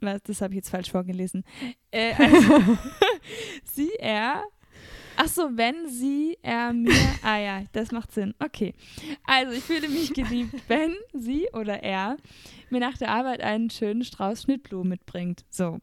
[0.02, 1.44] Was, das habe ich jetzt falsch vorgelesen.
[1.92, 2.78] Äh, also,
[3.63, 4.44] sie, er.
[5.21, 6.93] Ach so, wenn sie, er mir.
[7.23, 8.34] Ah ja, das macht Sinn.
[8.39, 8.73] Okay.
[9.25, 12.15] Also, ich fühle mich geliebt, wenn sie oder er
[12.69, 15.43] mir nach der Arbeit einen schönen Strauß Schnittblumen mitbringt.
[15.49, 15.79] So.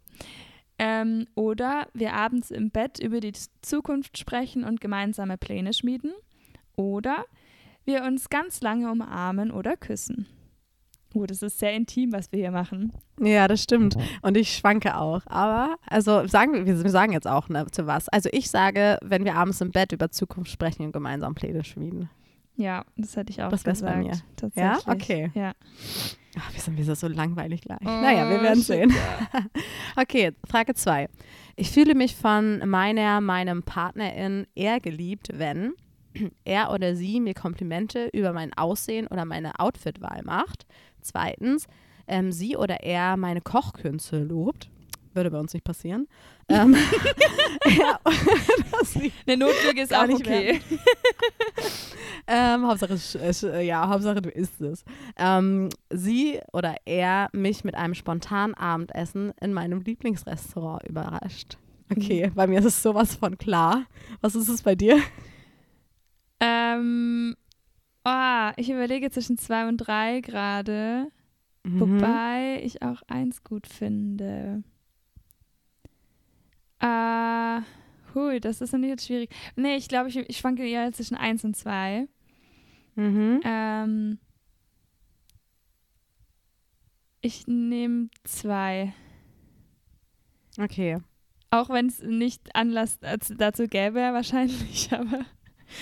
[0.79, 6.15] Ähm, oder wir abends im Bett über die Zukunft sprechen und gemeinsame Pläne schmieden.
[6.75, 7.27] Oder
[7.85, 10.27] wir uns ganz lange umarmen oder küssen.
[11.17, 12.93] Oh, das ist sehr intim, was wir hier machen.
[13.19, 13.97] Ja, das stimmt.
[14.21, 15.23] Und ich schwanke auch.
[15.25, 18.11] Aber, also sagen wir, wir sagen jetzt auch ne, zu was.
[18.11, 22.11] Also ich sage, wenn wir abends im Bett über Zukunft sprechen und gemeinsam Pläne schmieden.
[22.57, 23.95] Ja, das hätte ich auch das gesagt.
[23.95, 24.13] bei mir.
[24.37, 24.87] Tatsächlich.
[24.87, 25.31] Ja, okay.
[25.35, 25.53] Ja.
[26.39, 27.81] Ach, wir sind wieder so langweilig gleich.
[27.81, 28.93] Oh, naja, wir werden sehen.
[29.97, 31.09] okay, Frage 2.
[31.57, 35.73] Ich fühle mich von meiner, meinem Partnerin eher geliebt, wenn
[36.45, 40.67] er oder sie mir Komplimente über mein Aussehen oder meine Outfitwahl macht.
[41.07, 41.67] Zweitens,
[42.07, 44.69] ähm, sie oder er meine Kochkünste lobt.
[45.15, 46.09] Würde bei uns nicht passieren.
[46.49, 46.77] ähm,
[47.79, 47.99] ja,
[49.27, 50.61] Eine Notlüge ist auch okay.
[52.27, 54.85] ähm, Hauptsache, ja, Hauptsache du isst es.
[55.17, 61.57] Ähm, sie oder er mich mit einem spontanen Abendessen in meinem Lieblingsrestaurant überrascht.
[61.91, 62.35] Okay, mhm.
[62.35, 63.87] bei mir ist es sowas von klar.
[64.21, 65.01] Was ist es bei dir?
[66.41, 67.37] Ähm,
[68.07, 71.11] oh, ich überlege zwischen zwei und drei gerade.
[71.65, 71.81] Mhm.
[71.81, 74.63] Wobei ich auch eins gut finde.
[76.79, 77.61] Äh,
[78.15, 79.35] hui, das ist nicht jetzt schwierig.
[79.57, 82.07] Nee, ich glaube, ich, ich schwanke eher zwischen eins und zwei.
[82.95, 83.41] Mhm.
[83.45, 84.19] Ähm,
[87.21, 88.95] ich nehme zwei.
[90.59, 90.99] Okay.
[91.51, 95.25] Auch wenn es nicht Anlass dazu gäbe, wahrscheinlich, aber.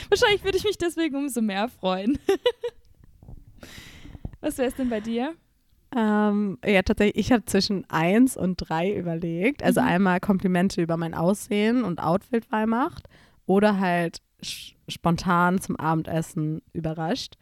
[0.09, 2.19] Wahrscheinlich würde ich mich deswegen umso mehr freuen.
[4.41, 5.35] Was wäre es denn bei dir?
[5.97, 9.63] Ähm, ja, tatsächlich, ich habe zwischen eins und drei überlegt.
[9.63, 9.87] Also mhm.
[9.87, 13.09] einmal Komplimente über mein Aussehen und Outfitwahl macht
[13.47, 14.19] oder halt
[14.89, 17.35] spontan zum Abendessen überrascht.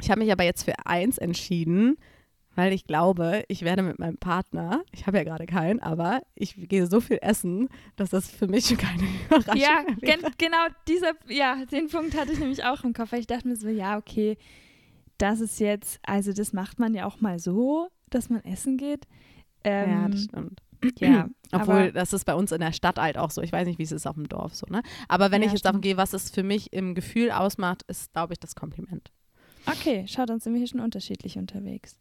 [0.00, 1.98] Ich habe mich aber jetzt für eins entschieden,
[2.58, 6.56] weil ich glaube, ich werde mit meinem Partner, ich habe ja gerade keinen, aber ich
[6.68, 10.02] gehe so viel essen, dass das für mich keine Überraschung ja, ist.
[10.02, 13.12] Ja, gen genau dieser, ja, den Punkt hatte ich nämlich auch im Kopf.
[13.12, 14.36] Weil ich dachte mir so, ja, okay,
[15.18, 19.06] das ist jetzt, also das macht man ja auch mal so, dass man essen geht.
[19.62, 20.60] Ähm, ja, das stimmt.
[20.98, 23.40] Ja, obwohl das ist bei uns in der Stadt halt auch so.
[23.40, 24.82] Ich weiß nicht, wie es ist auf dem Dorf so, ne?
[25.06, 25.74] Aber wenn ja, ich jetzt stimmt.
[25.74, 29.12] davon gehe, was es für mich im Gefühl ausmacht, ist, glaube ich, das Kompliment.
[29.66, 31.96] Okay, schaut, dann sind wir hier schon unterschiedlich unterwegs.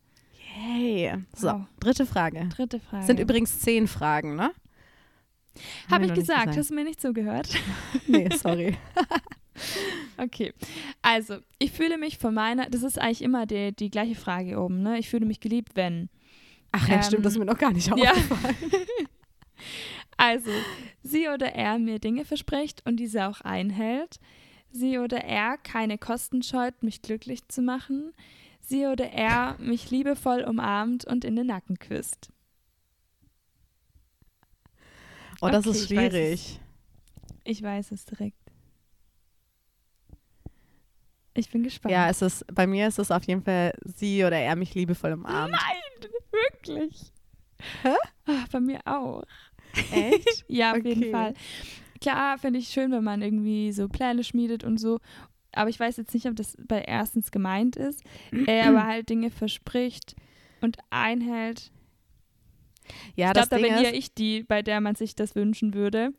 [0.56, 1.14] Yay.
[1.36, 1.62] So, wow.
[1.80, 2.48] dritte Frage.
[2.50, 3.06] Dritte Frage.
[3.06, 4.52] Sind übrigens zehn Fragen, ne?
[5.90, 7.50] Habe ich gesagt, gesagt, hast du mir nicht zugehört?
[8.08, 8.78] nee, sorry.
[10.18, 10.54] okay,
[11.02, 14.84] also ich fühle mich von meiner, das ist eigentlich immer die, die gleiche Frage oben,
[14.84, 15.00] ne?
[15.00, 16.10] Ich fühle mich geliebt, wenn.
[16.72, 18.56] Ach ja, ähm, stimmt, das ist mir noch gar nicht aufgefallen.
[18.62, 19.06] Ja.
[20.18, 20.52] also,
[21.02, 24.20] sie oder er mir Dinge verspricht und diese auch einhält.
[24.70, 28.14] Sie oder er keine Kosten scheut, mich glücklich zu machen
[28.68, 32.32] sie oder er mich liebevoll umarmt und in den Nacken küsst.
[35.42, 36.60] Oh, das okay, ist schwierig.
[37.44, 38.48] Ich weiß, es, ich weiß es direkt.
[41.34, 41.92] Ich bin gespannt.
[41.92, 45.14] Ja, es ist, bei mir ist es auf jeden Fall sie oder er mich liebevoll
[45.14, 45.52] umarmt.
[45.52, 47.12] Nein, wirklich.
[47.84, 47.96] Hä?
[48.26, 49.24] Ach, bei mir auch.
[49.92, 50.46] Echt?
[50.48, 50.90] ja, auf okay.
[50.90, 51.36] jeden Fall.
[52.02, 55.00] Klar, finde ich schön, wenn man irgendwie so Pläne schmiedet und so
[55.58, 58.04] aber ich weiß jetzt nicht, ob das bei erstens gemeint ist,
[58.46, 60.16] er aber halt Dinge verspricht
[60.62, 61.72] und einhält.
[63.16, 65.36] Ja, ich das glaube, da Ding bin eher ich die, bei der man sich das
[65.36, 66.12] wünschen würde.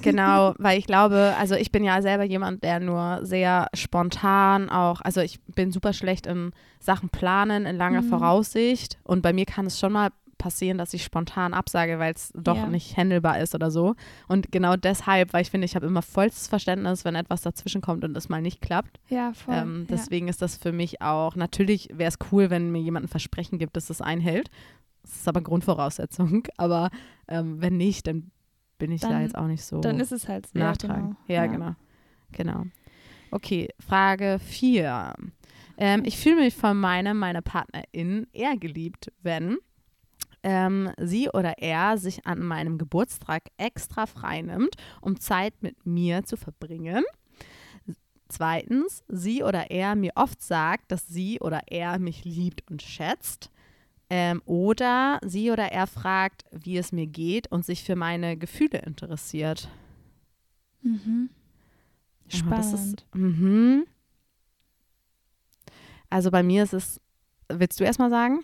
[0.00, 5.00] Genau, weil ich glaube, also ich bin ja selber jemand, der nur sehr spontan auch,
[5.00, 8.08] also ich bin super schlecht in Sachen planen, in langer Mhm.
[8.08, 10.10] Voraussicht und bei mir kann es schon mal
[10.44, 12.66] passieren, dass ich spontan absage, weil es doch Ja.
[12.66, 13.94] nicht handelbar ist oder so.
[14.28, 18.04] Und genau deshalb, weil ich finde, ich habe immer vollstes Verständnis, wenn etwas dazwischen kommt
[18.04, 19.00] und es mal nicht klappt.
[19.08, 19.54] Ja, voll.
[19.54, 23.08] Ähm, deswegen ist das für mich auch, natürlich wäre es cool, wenn mir jemand ein
[23.08, 24.50] Versprechen gibt, dass es einhält.
[25.02, 26.44] Das ist aber Grundvoraussetzung.
[26.58, 26.90] Aber
[27.26, 28.30] ähm, wenn nicht, dann
[28.78, 29.80] bin ich da Dann- jetzt auch nicht so ja.
[29.82, 31.16] Dann ist es halt ja, nachtragen.
[31.26, 31.40] genau.
[31.40, 31.74] Ja, genau.
[32.32, 32.64] Genau.
[33.30, 35.14] Okay, Frage 4.
[35.76, 39.56] Ähm, ich fühle mich von meinem, meiner Partnerin eher geliebt, wenn
[40.44, 46.24] ähm, sie oder er sich an meinem Geburtstag extra frei nimmt, um Zeit mit mir
[46.24, 47.02] zu verbringen.
[48.28, 53.50] Zweitens, sie oder er mir oft sagt, dass sie oder er mich liebt und schätzt.
[54.10, 58.80] Ähm, oder sie oder er fragt, wie es mir geht und sich für meine Gefühle
[58.80, 59.68] interessiert.
[60.82, 61.30] Mhm.
[62.28, 62.74] Spannend.
[62.74, 63.86] ist, mhm.
[66.10, 67.00] Also bei mir ist es,
[67.48, 68.40] willst du erstmal sagen?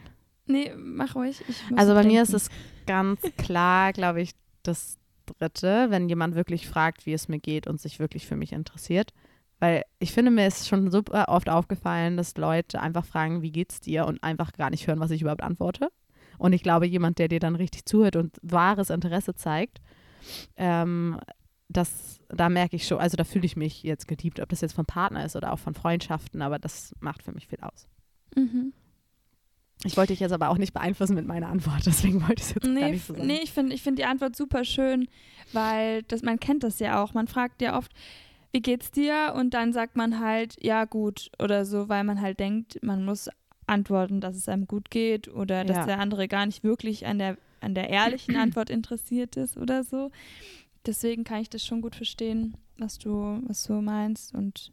[0.50, 1.42] Nee, mach ruhig.
[1.76, 2.16] Also bei denken.
[2.16, 2.50] mir ist es
[2.86, 4.32] ganz klar, glaube ich,
[4.62, 8.52] das Dritte, wenn jemand wirklich fragt, wie es mir geht und sich wirklich für mich
[8.52, 9.12] interessiert.
[9.58, 13.80] Weil ich finde, mir ist schon super oft aufgefallen, dass Leute einfach fragen, wie geht's
[13.80, 15.88] dir und einfach gar nicht hören, was ich überhaupt antworte.
[16.38, 19.80] Und ich glaube, jemand, der dir dann richtig zuhört und wahres Interesse zeigt,
[20.56, 21.20] ähm,
[21.68, 24.72] das, da merke ich schon, also da fühle ich mich jetzt geliebt, ob das jetzt
[24.72, 27.86] vom Partner ist oder auch von Freundschaften, aber das macht für mich viel aus.
[28.34, 28.72] Mhm.
[29.84, 32.54] Ich wollte dich jetzt aber auch nicht beeinflussen mit meiner Antwort, deswegen wollte ich es
[32.54, 33.26] jetzt gar Nee, nicht so sagen.
[33.26, 35.08] nee, ich finde ich find die Antwort super schön,
[35.52, 37.14] weil das, man kennt das ja auch.
[37.14, 37.92] Man fragt ja oft,
[38.52, 39.32] wie geht's dir?
[39.36, 43.30] Und dann sagt man halt, ja, gut oder so, weil man halt denkt, man muss
[43.66, 45.86] antworten, dass es einem gut geht oder dass Ja.
[45.86, 50.10] der andere gar nicht wirklich an der, an der ehrlichen Antwort interessiert ist oder so.
[50.86, 54.34] Deswegen kann ich das schon gut verstehen, was du, was du meinst.
[54.34, 54.72] Und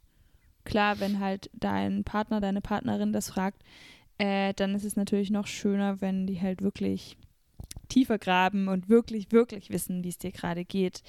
[0.65, 3.61] klar, wenn halt dein Partner, deine Partnerin das fragt,
[4.17, 7.17] äh, dann ist es natürlich noch schöner, wenn die halt wirklich
[7.89, 11.03] tiefer graben und wirklich, wirklich wissen, wie es dir gerade geht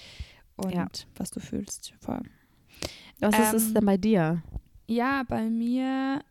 [0.56, 0.86] und Ja.
[1.16, 1.94] was du fühlst.
[2.00, 2.20] Voll.
[3.20, 4.42] Was ist es Ähm, denn bei dir?
[4.86, 6.22] Ja, bei mir,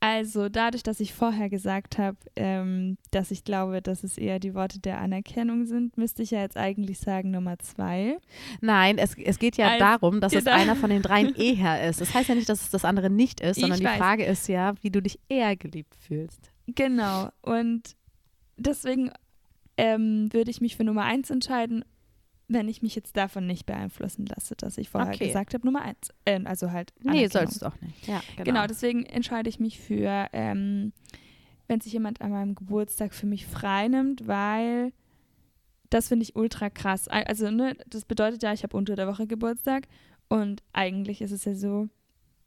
[0.00, 4.54] also dadurch, dass ich vorher gesagt habe, ähm, dass ich glaube, dass es eher die
[4.54, 8.18] Worte der Anerkennung sind, müsste ich ja jetzt eigentlich sagen Nummer zwei.
[8.60, 10.56] Nein, es, es geht ja Als- darum, dass es genau.
[10.56, 12.00] einer von den dreien eher ist.
[12.00, 13.98] Das heißt ja nicht, dass es das andere nicht ist, sondern Ich die weiß.
[13.98, 16.52] Frage ist ja, wie du dich eher geliebt fühlst.
[16.68, 17.30] Genau.
[17.42, 17.96] Und
[18.56, 19.10] deswegen
[19.76, 21.84] ähm, würde ich mich für Nummer eins entscheiden,
[22.48, 25.26] wenn ich mich jetzt davon nicht beeinflussen lasse, dass ich vorher Okay.
[25.26, 26.10] gesagt habe, Nummer eins.
[26.26, 26.92] Ähm, also halt.
[27.02, 28.06] Nee, sollst du auch nicht.
[28.06, 28.44] Ja, genau.
[28.44, 30.92] Genau, deswegen entscheide ich mich für, ähm,
[31.66, 34.92] wenn sich jemand an meinem Geburtstag für mich frei nimmt, weil
[35.90, 37.08] das finde ich ultra krass.
[37.08, 39.86] Al- Also, ne, das bedeutet ja, ich habe unter der Woche Geburtstag
[40.28, 41.88] und eigentlich ist es ja so,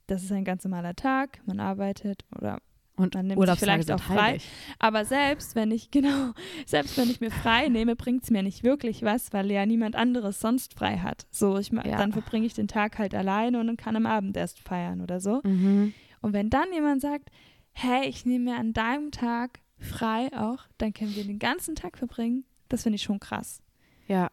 [0.07, 2.59] das ist ein ganz normaler Tag, man arbeitet oder
[3.01, 4.15] Und man nimmt sich vielleicht auch frei.
[4.21, 4.47] heilig.
[4.79, 6.31] aber selbst wenn ich, genau,
[6.65, 9.95] selbst wenn ich mir frei nehme, bringt es mir nicht wirklich was, weil ja niemand
[9.95, 11.25] anderes sonst frei hat.
[11.31, 11.97] So, ich, Ja.
[11.97, 15.41] dann verbringe ich den Tag halt alleine und kann am Abend erst feiern oder so.
[15.43, 15.93] Mhm.
[16.21, 17.29] Und wenn dann jemand sagt,
[17.73, 21.97] hey, ich nehme mir an deinem Tag frei auch, dann können wir den ganzen Tag
[21.97, 22.43] verbringen.
[22.69, 23.61] Das finde ich schon krass.
[24.07, 24.29] Ja,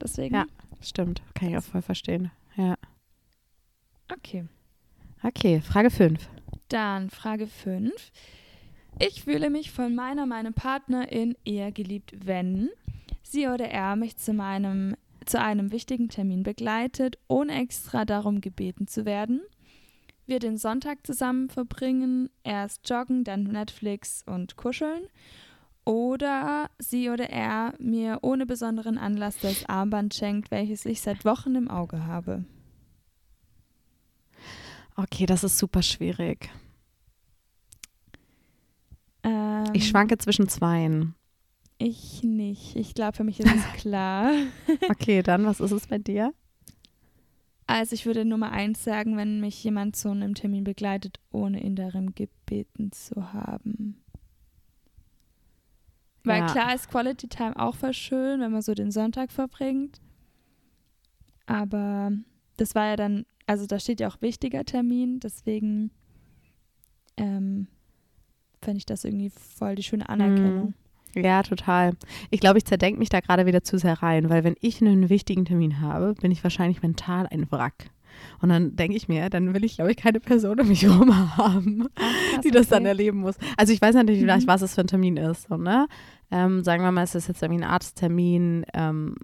[0.00, 0.46] Deswegen, Ja.
[0.80, 1.22] stimmt.
[1.34, 2.30] Kann ich auch voll verstehen.
[2.56, 2.76] Ja.
[4.12, 4.44] okay.
[5.22, 6.28] Okay, Frage 5.
[6.68, 7.92] Dann Frage 5.
[8.98, 12.68] Ich fühle mich von meiner, meinem Partnerin eher geliebt, wenn
[13.22, 18.86] sie oder er mich zu meinem zu einem wichtigen Termin begleitet, ohne extra darum gebeten
[18.86, 19.42] zu werden.
[20.26, 25.02] Wir den Sonntag zusammen verbringen, erst joggen, dann Netflix und kuscheln.
[25.84, 31.54] Oder sie oder er mir ohne besonderen Anlass das Armband schenkt, welches ich seit Wochen
[31.54, 32.44] im Auge habe.
[35.00, 36.50] Okay, das ist super schwierig.
[39.22, 41.14] Ähm, Ich schwanke zwischen zweien.
[41.78, 42.74] Ich nicht.
[42.74, 44.32] Ich glaube, für mich ist es klar.
[44.88, 46.34] Okay, dann, was ist es bei dir?
[47.68, 51.76] Also ich würde Nummer eins sagen, wenn mich jemand zu einem Termin begleitet, ohne ihn
[51.76, 54.02] darum gebeten zu haben.
[56.24, 56.46] Weil Ja.
[56.46, 60.00] klar ist Quality Time auch voll schön, wenn man so den Sonntag verbringt.
[61.46, 62.10] Aber
[62.56, 65.90] das war ja dann, also da steht ja auch wichtiger Termin, deswegen
[67.16, 67.66] ähm,
[68.62, 70.74] fände ich das irgendwie voll die schöne Anerkennung.
[71.16, 71.94] Ja, total.
[72.30, 75.08] Ich glaube, ich zerdenke mich da gerade wieder zu sehr rein, weil wenn ich einen
[75.08, 77.90] wichtigen Termin habe, bin ich wahrscheinlich mental ein Wrack.
[78.40, 81.36] Und dann denke ich mir, dann will ich, glaube ich, keine Person um mich herum
[81.36, 82.88] haben, Ach, krass, die das dann okay.
[82.88, 83.36] erleben muss.
[83.56, 84.26] Also ich weiß natürlich Mhm.
[84.26, 85.86] vielleicht, was es für ein Termin ist, so, ne?
[86.30, 89.14] Ähm, sagen wir mal, es ist jetzt irgendwie ein Arzttermin, ähm,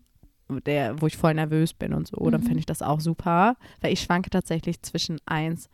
[0.48, 2.32] der, wo ich voll nervös bin und so, mhm.
[2.32, 5.68] dann finde ich das auch super, weil ich schwanke tatsächlich zwischen eins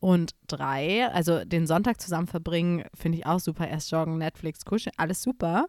[0.00, 1.08] und drei.
[1.08, 3.68] Also den Sonntag zusammen verbringen, finde ich auch super.
[3.68, 5.66] Erst joggen, Netflix, kuscheln, alles super.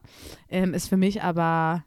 [0.49, 1.83] Ähm, ist für mich aber,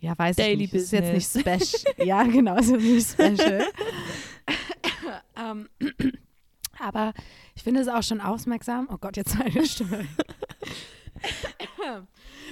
[0.00, 1.34] ja, weiß Daily ich nicht, Business.
[1.34, 2.06] ist jetzt nicht special.
[2.06, 3.64] ja, genau, ist nicht special.
[5.36, 5.68] um,
[6.78, 7.12] aber
[7.54, 8.88] ich finde es auch schon aufmerksam.
[8.90, 10.06] Oh Gott, jetzt meine Stimme.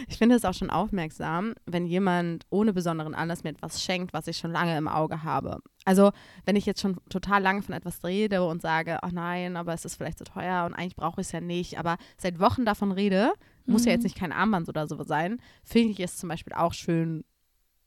[0.08, 4.26] Ich finde es auch schon aufmerksam, wenn jemand ohne besonderen Anlass mir etwas schenkt, was
[4.26, 5.60] ich schon lange im Auge habe.
[5.84, 6.12] Also,
[6.44, 9.84] wenn ich jetzt schon total lange von etwas rede und sage, ach nein, aber es
[9.84, 12.92] ist vielleicht zu teuer und eigentlich brauche ich es ja nicht, aber seit Wochen davon
[12.92, 13.32] rede,
[13.66, 13.88] muss mhm.
[13.88, 17.24] ja jetzt nicht kein Armband oder so sein, finde ich es zum Beispiel auch schön,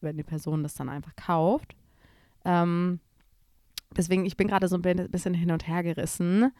[0.01, 1.75] wenn die Person das dann einfach kauft.
[2.45, 2.99] Ähm,
[3.95, 6.51] deswegen, ich bin gerade so ein bisschen hin und her gerissen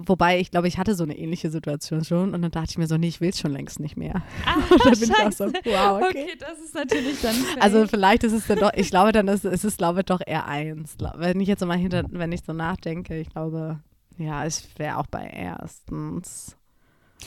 [0.00, 2.86] Wobei, ich glaube, ich hatte so eine ähnliche Situation schon und dann dachte ich mir
[2.86, 4.22] so, nee, ich will es schon längst nicht mehr.
[4.46, 6.08] Ah, und dann bin ich auch so, wow, okay.
[6.08, 6.36] okay.
[6.38, 7.62] das ist natürlich dann fake.
[7.62, 10.20] Also vielleicht ist es dann doch, ich glaube dann, ist, ist es, glaube ich, doch
[10.24, 10.96] eher eins.
[11.16, 13.80] Wenn ich jetzt mal hinter, wenn ich so nachdenke, ich glaube,
[14.18, 16.56] ja, ich wäre auch bei erstens.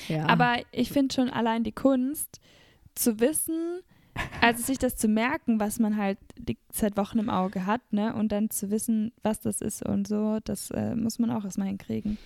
[0.08, 0.28] Ja.
[0.28, 2.40] Aber ich finde schon allein die Kunst,
[2.96, 3.82] zu wissen,
[4.42, 8.14] also sich das zu merken, was man halt die seit Wochen im Auge hat, ne?
[8.14, 11.68] Und dann zu wissen, was das ist und so, das äh, muss man auch erstmal
[11.68, 12.18] hinkriegen.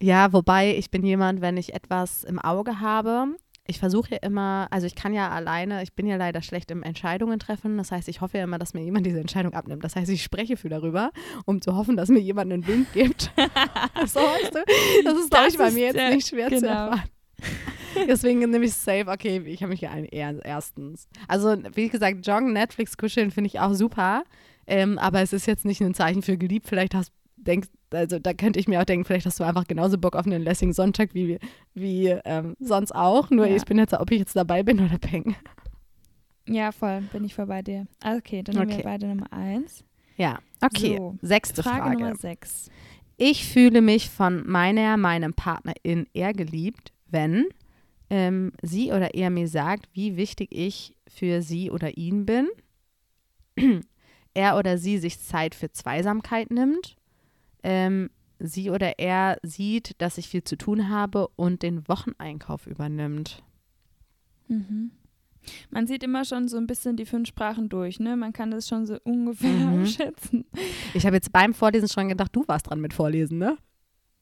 [0.00, 3.36] Ja, wobei ich bin jemand, wenn ich etwas im Auge habe,
[3.70, 6.82] ich versuche ja immer, also ich kann ja alleine, ich bin ja leider schlecht im
[6.82, 7.76] Entscheidungen treffen.
[7.76, 9.84] Das heißt, ich hoffe ja immer, dass mir jemand diese Entscheidung abnimmt.
[9.84, 11.10] Das heißt, ich spreche viel darüber,
[11.44, 13.30] um zu hoffen, dass mir jemand einen Wind gibt.
[14.06, 14.64] so weißt du?
[15.04, 16.60] Das ist, glaube ich, bei mir jetzt äh, nicht schwer genau.
[16.60, 17.02] zu erfahren.
[18.08, 21.06] Deswegen nehme ich safe, okay, ich habe mich ja eher erstens.
[21.26, 24.22] Also, wie gesagt, Joggen, Netflix, Kuscheln finde ich auch super.
[24.66, 26.68] Ähm, aber es ist jetzt nicht ein Zeichen für geliebt.
[26.68, 29.98] Vielleicht hast, denkst, also da könnte ich mir auch denken, vielleicht hast du einfach genauso
[29.98, 31.38] Bock auf einen Lessing Sonntag wie,
[31.74, 33.30] wie ähm, sonst auch.
[33.30, 33.56] Nur ja.
[33.56, 35.36] ich bin jetzt, ob ich jetzt dabei bin oder peng.
[36.46, 37.86] Ja, voll, bin ich voll bei dir.
[38.02, 38.78] Ah, okay, dann okay.
[38.78, 39.84] wir beide Nummer eins.
[40.16, 40.96] Ja, okay.
[40.96, 41.82] So, Sechste Frage.
[41.82, 42.70] Frage Nummer sechs.
[43.16, 47.46] Ich fühle mich von meiner, meinem Partnerin eher geliebt, wenn
[48.10, 52.48] ähm, sie oder er mir sagt, wie wichtig ich für sie oder ihn bin,
[54.34, 56.97] er oder sie sich Zeit für Zweisamkeit nimmt
[57.62, 63.42] ähm, sie oder er sieht, dass ich viel zu tun habe und den Wocheneinkauf übernimmt.
[64.48, 64.92] Mhm.
[65.70, 68.16] Man sieht immer schon so ein bisschen die fünf Sprachen durch, ne?
[68.16, 69.82] Man kann das schon so ungefähr mhm.
[69.82, 70.44] abschätzen.
[70.94, 73.56] Ich habe jetzt beim Vorlesen schon gedacht, du warst dran mit Vorlesen, ne?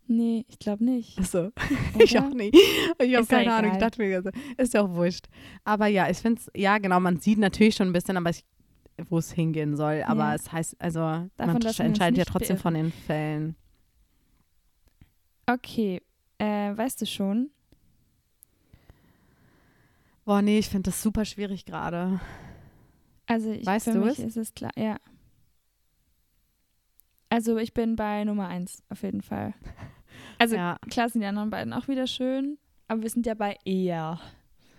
[0.09, 1.19] Nee, ich glaube nicht.
[1.19, 1.51] Achso,
[1.99, 2.55] ich auch nicht.
[2.55, 4.23] Ich habe keine Ahnung, ich dachte mir,
[4.57, 5.27] ist ja auch wurscht.
[5.65, 8.45] Aber ja, ich finde es, ja genau, man sieht natürlich schon ein bisschen, aber ich
[9.09, 10.03] wo es hingehen soll.
[10.07, 10.35] Aber ja.
[10.35, 11.01] es heißt, also
[11.37, 13.57] Davon, man entscheidet ja trotzdem von den Fällen.
[15.47, 16.03] Okay,
[16.39, 17.51] äh, weißt du schon?
[20.25, 22.21] Boah, nee, ich finde das super schwierig gerade.
[23.27, 24.25] Also ich, weißt für mich es?
[24.25, 24.97] ist es klar, ja.
[27.29, 29.55] Also ich bin bei Nummer eins, auf jeden Fall.
[30.39, 30.79] Also ja.
[30.91, 34.19] klar sind die anderen beiden auch wieder schön, aber wir sind ja bei eher.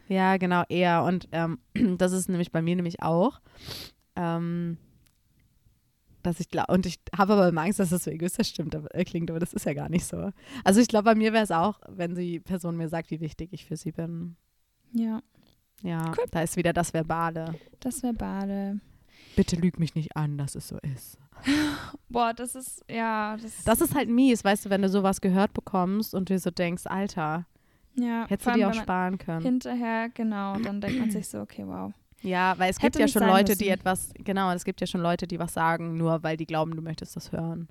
[0.08, 1.04] Ja, genau, eher.
[1.04, 1.60] Und ähm,
[1.98, 3.40] das ist nämlich bei mir nämlich auch.
[4.18, 4.78] Ähm,
[6.24, 8.94] dass ich glaube, und ich habe aber immer Angst, dass das so egoistisch stimmt, aber,
[8.94, 10.32] äh, klingt, aber das ist ja gar nicht so.
[10.64, 13.54] Also ich glaube, bei mir wäre es auch, wenn die Person mir sagt, wie wichtig
[13.54, 14.36] ich für sie bin.
[14.92, 15.22] Ja.
[15.84, 16.26] Ja, cool.
[16.32, 17.56] da ist wieder das Verbale.
[17.80, 18.80] Das Verbale.
[19.36, 21.18] Bitte lüg mich nicht an, dass es so ist.
[22.10, 23.38] Boah, das ist, ja.
[23.38, 26.50] Das, das ist halt mies, weißt du, wenn du sowas gehört bekommst und du so
[26.50, 27.46] denkst, Alter,
[27.96, 29.44] ja, hättest du dir auch sparen können.
[29.44, 31.94] Hinterher, genau, dann denkt man sich so, okay, wow.
[32.22, 33.64] Ja, weil es gibt ja schon Leute, müssen.
[33.64, 36.76] die etwas, genau, es gibt ja schon Leute, die was sagen, nur weil die glauben,
[36.76, 37.68] du möchtest das hören.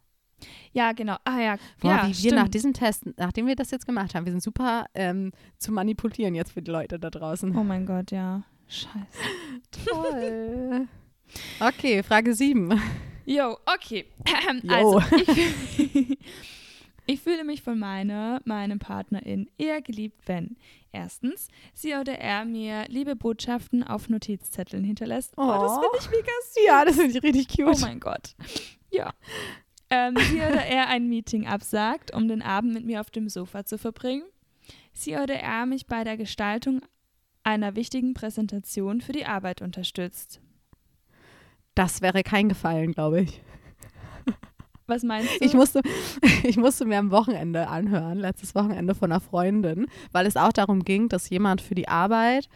[0.72, 1.16] Ja, genau.
[1.24, 4.26] Ah ja, Boah, ja, wie wir nach diesem Test, nachdem wir das jetzt gemacht haben,
[4.26, 7.56] wir sind super ähm, zu manipulieren jetzt für die Leute da draußen.
[7.56, 8.42] Oh mein Gott, ja.
[8.68, 8.96] Scheiße.
[9.86, 10.88] Toll.
[11.60, 12.80] Okay, Frage 7.
[13.24, 14.06] Jo, okay.
[14.68, 16.18] Also, ich,
[17.06, 20.56] ich fühle mich von meiner, meinem Partnerin eher geliebt, wenn
[20.92, 25.34] erstens sie oder er mir liebe Botschaften auf Notizzetteln hinterlässt.
[25.36, 26.66] Oh, oh das finde ich mega süß.
[26.66, 27.76] Ja, das finde ich richtig cute.
[27.76, 28.34] Oh mein Gott.
[28.90, 29.12] Ja.
[29.88, 33.64] Ähm, sie oder er ein Meeting absagt, um den Abend mit mir auf dem Sofa
[33.64, 34.24] zu verbringen.
[34.92, 36.80] Sie oder er mich bei der Gestaltung
[37.44, 40.40] einer wichtigen Präsentation für die Arbeit unterstützt.
[41.76, 43.40] Das wäre kein Gefallen, glaube ich.
[44.86, 45.44] Was meinst du?
[45.44, 45.80] Ich musste,
[46.44, 50.84] ich musste mir am Wochenende anhören, letztes Wochenende von einer Freundin, weil es auch darum
[50.84, 52.48] ging, dass jemand für die Arbeit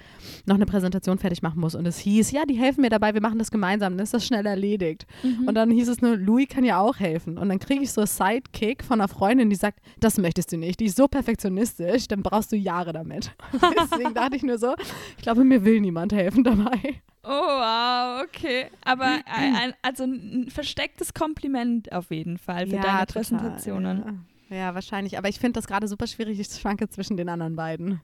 [0.47, 1.75] noch eine Präsentation fertig machen muss.
[1.75, 4.25] Und es hieß, ja, die helfen mir dabei, wir machen das gemeinsam, dann ist das
[4.25, 5.07] schnell erledigt.
[5.23, 5.49] Mhm.
[5.49, 7.37] Und dann hieß es nur, Louis kann ja auch helfen.
[7.37, 10.57] Und dann kriege ich so einen Sidekick von einer Freundin, die sagt, das möchtest du
[10.57, 13.33] nicht, die ist so perfektionistisch, dann brauchst du Jahre damit.
[13.93, 14.75] Deswegen dachte ich nur so,
[15.17, 17.01] ich glaube, mir will niemand helfen dabei.
[17.23, 18.71] Oh, wow, okay.
[18.83, 24.25] Aber ein, ein, also ein verstecktes Kompliment auf jeden Fall für deine total, Präsentationen.
[24.49, 24.57] Ja.
[24.57, 25.19] ja, wahrscheinlich.
[25.19, 26.41] Aber ich finde das gerade super schwierig.
[26.41, 28.01] Ich schwanke zwischen den anderen beiden.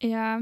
[0.00, 0.40] Ja.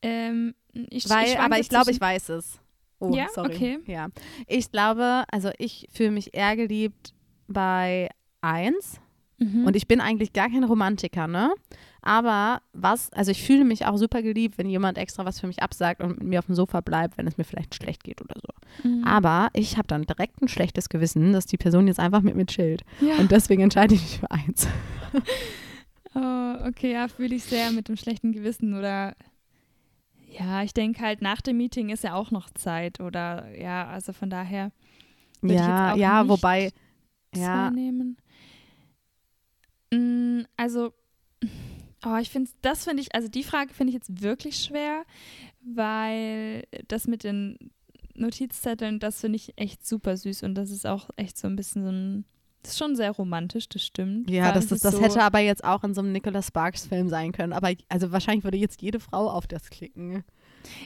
[0.00, 2.58] Ähm, ich, Weil, ich aber ich glaube, ich weiß es.
[2.98, 3.54] Oh, Ja, sorry.
[3.54, 3.78] okay.
[3.86, 4.08] Ja.
[4.46, 7.12] Ich glaube, also ich fühle mich eher geliebt
[7.48, 8.08] bei
[8.40, 9.00] eins.
[9.38, 9.66] Mhm.
[9.66, 11.52] Und ich bin eigentlich gar kein Romantiker, ne?
[12.02, 15.62] Aber was, also ich fühle mich auch super geliebt, wenn jemand extra was für mich
[15.62, 18.34] absagt und mit mir auf dem Sofa bleibt, wenn es mir vielleicht schlecht geht oder
[18.40, 18.88] so.
[18.88, 19.04] Mhm.
[19.04, 22.46] Aber ich habe dann direkt ein schlechtes Gewissen, dass die Person jetzt einfach mit mir
[22.46, 22.82] chillt.
[23.00, 23.16] ja.
[23.18, 24.68] Und deswegen entscheide ich mich für eins.
[26.14, 29.14] Oh, okay, ja, fühle ich sehr mit dem schlechten Gewissen oder
[30.28, 34.12] ja, ich denke halt nach dem Meeting ist ja auch noch Zeit oder ja, also
[34.12, 34.72] von daher
[35.42, 36.70] Ja, ja, wobei,
[37.34, 38.18] ja, nehmen.
[39.90, 40.92] Mm, Also,
[42.04, 45.04] oh, ich finde, das finde ich, also die Frage finde ich jetzt wirklich schwer,
[45.60, 47.70] weil das mit den
[48.14, 51.82] Notizzetteln, das finde ich echt super süß und das ist auch echt so ein bisschen
[51.82, 52.24] so ein,
[52.62, 54.30] das ist schon sehr romantisch, das stimmt.
[54.30, 56.86] Ja, das, das, es das so, hätte aber jetzt auch in so einem Nicholas Sparks
[56.86, 57.52] Film sein können.
[57.52, 60.22] Aber also wahrscheinlich würde jetzt jede Frau auf das klicken.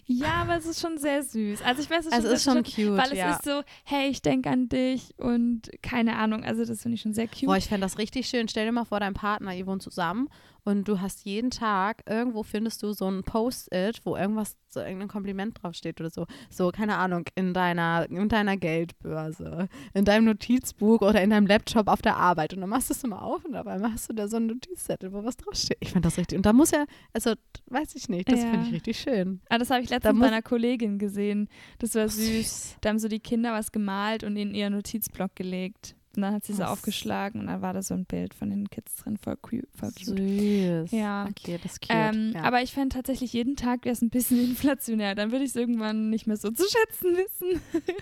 [0.07, 1.61] Ja, aber es ist schon sehr süß.
[1.61, 3.33] Also ich weiß es Also schon, ist schon cute, weil es ja.
[3.33, 7.13] ist so, hey, ich denke an dich und keine Ahnung, also das finde ich schon
[7.13, 7.45] sehr cute.
[7.45, 8.49] Boah, ich fände das richtig schön.
[8.49, 10.31] Stell dir mal vor, dein Partner, ihr wohnt zusammen
[10.67, 15.09] und du hast jeden Tag, irgendwo findest du so ein Post-it, wo irgendwas, so irgendein
[15.09, 16.27] Kompliment draufsteht oder so.
[16.51, 21.89] So, keine Ahnung, in deiner, in deiner Geldbörse, in deinem Notizbuch oder in deinem Laptop
[21.89, 22.53] auf der Arbeit.
[22.55, 25.13] Und dann machst du es immer auf und dabei machst du da so einen Notizzettel,
[25.13, 25.79] wo was draufsteht.
[25.81, 26.37] Ich finde das richtig.
[26.37, 27.33] Und da muss ja, also,
[27.71, 28.51] weiß ich nicht, das Ja.
[28.51, 29.41] finde ich richtig schön.
[29.49, 31.49] ah, das habe ich letztens bei einer Kollegin gesehen.
[31.79, 32.77] Das war Oh, süß.
[32.81, 35.95] Da haben so die Kinder was gemalt und in ihren Notizblock gelegt.
[36.17, 38.51] Und dann hat sie so Oh, aufgeschlagen und dann war da so ein Bild von
[38.51, 39.69] den Kids drin, voll, cute.
[39.79, 40.19] Voll cute.
[40.19, 40.91] Süß.
[40.93, 41.27] Ja.
[41.29, 41.91] Okay, das ist cute.
[41.91, 42.43] Ähm, ja.
[42.43, 45.15] Aber ich fände tatsächlich jeden Tag wäre es ein bisschen inflationär.
[45.15, 47.61] Dann würde ich es irgendwann nicht mehr so zu schätzen wissen.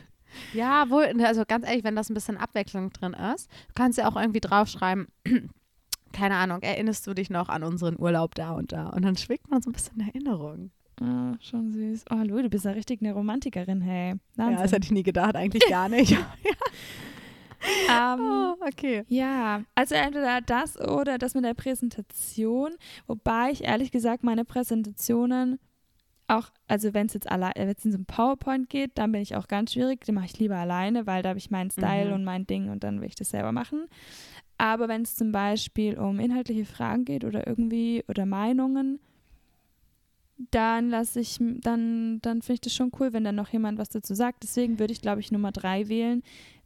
[0.53, 4.09] Ja, wohl, also ganz ehrlich, wenn das ein bisschen Abwechslung drin ist, du kannst ja
[4.09, 5.07] auch irgendwie draufschreiben,
[6.13, 8.89] keine Ahnung, erinnerst du dich noch an unseren Urlaub da und da?
[8.89, 10.73] Und dann schwingt man so ein bisschen Erinnerung.
[11.01, 12.07] Ah, schon süß.
[12.11, 14.11] Oh, Louis, du bist ja richtig eine Romantikerin, hey.
[14.11, 14.63] Ja, Wahnsinn.
[14.63, 16.17] das hätte ich nie gedacht, eigentlich gar nicht.
[17.89, 19.05] Ähm, oh, okay.
[19.09, 22.71] Ja, also entweder das oder das mit der Präsentation.
[23.07, 25.59] Wobei ich ehrlich gesagt meine Präsentationen
[26.27, 29.21] auch, also wenn es jetzt allein, wenn es in so ein PowerPoint geht, dann bin
[29.21, 30.05] ich auch ganz schwierig.
[30.07, 32.15] Den mache ich lieber alleine, weil da habe ich meinen Style Mhm.
[32.15, 33.87] und mein Ding und dann will ich das selber machen.
[34.57, 39.01] Aber wenn es zum Beispiel um inhaltliche Fragen geht oder irgendwie oder Meinungen,
[40.51, 43.89] dann lasse ich, dann, dann finde ich das schon cool, wenn dann noch jemand was
[43.91, 44.43] dazu sagt.
[44.43, 46.23] Deswegen würde ich, glaube ich, Nummer drei wählen,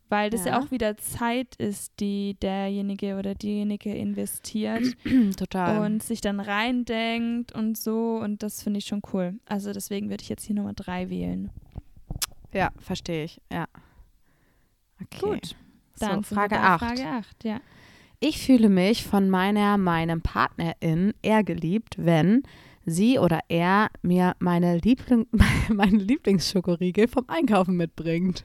[0.08, 0.52] weil das ja.
[0.52, 0.60] Ja.
[0.60, 4.84] auch wieder Zeit ist, die derjenige oder diejenige investiert
[5.36, 5.84] Total.
[5.84, 8.18] und sich dann reindenkt und so.
[8.22, 9.38] Und das finde ich schon cool.
[9.46, 11.50] Also deswegen würde ich jetzt hier Nummer drei wählen.
[12.52, 13.40] ja, verstehe ich.
[13.52, 13.66] Ja.
[15.00, 15.20] Okay.
[15.20, 15.56] Gut.
[15.98, 16.80] Dann so, Frage bei 8.
[16.80, 17.60] Frage 8, ja.
[18.20, 22.42] Ich fühle mich von meiner, meinem Partnerin eher geliebt, wenn
[22.90, 25.26] sie oder er mir meine, Liebling,
[25.72, 28.44] meine Lieblingsschokoriegel vom Einkaufen mitbringt.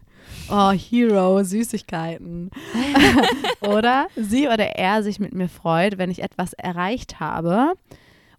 [0.49, 2.49] Oh, Hero, Süßigkeiten.
[3.61, 7.73] oder sie oder er sich mit mir freut, wenn ich etwas erreicht habe.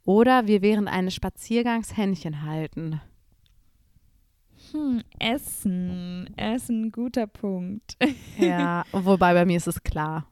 [0.04, 3.00] Oder wir während eines Spaziergangs Händchen halten.
[4.72, 6.28] Hm, Essen.
[6.36, 7.96] Essen, guter Punkt.
[8.38, 10.26] Ja, wobei bei mir ist es klar.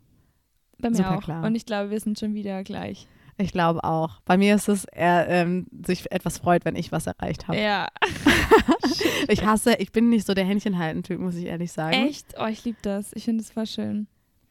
[0.79, 1.23] Bei mir Super auch.
[1.23, 1.45] klar.
[1.45, 3.07] Und ich glaube, wir sind schon wieder gleich.
[3.43, 4.21] Ich glaube auch.
[4.25, 7.59] Bei mir ist es, er ähm, sich etwas freut, wenn ich was erreicht habe.
[7.61, 7.89] Ja.
[9.29, 11.95] Ich hasse, ich bin nicht so der Händchenhalten-Typ, muss ich ehrlich sagen.
[11.95, 12.35] Echt?
[12.39, 13.13] Oh, ich liebe das.
[13.15, 14.07] Ich finde es voll schön.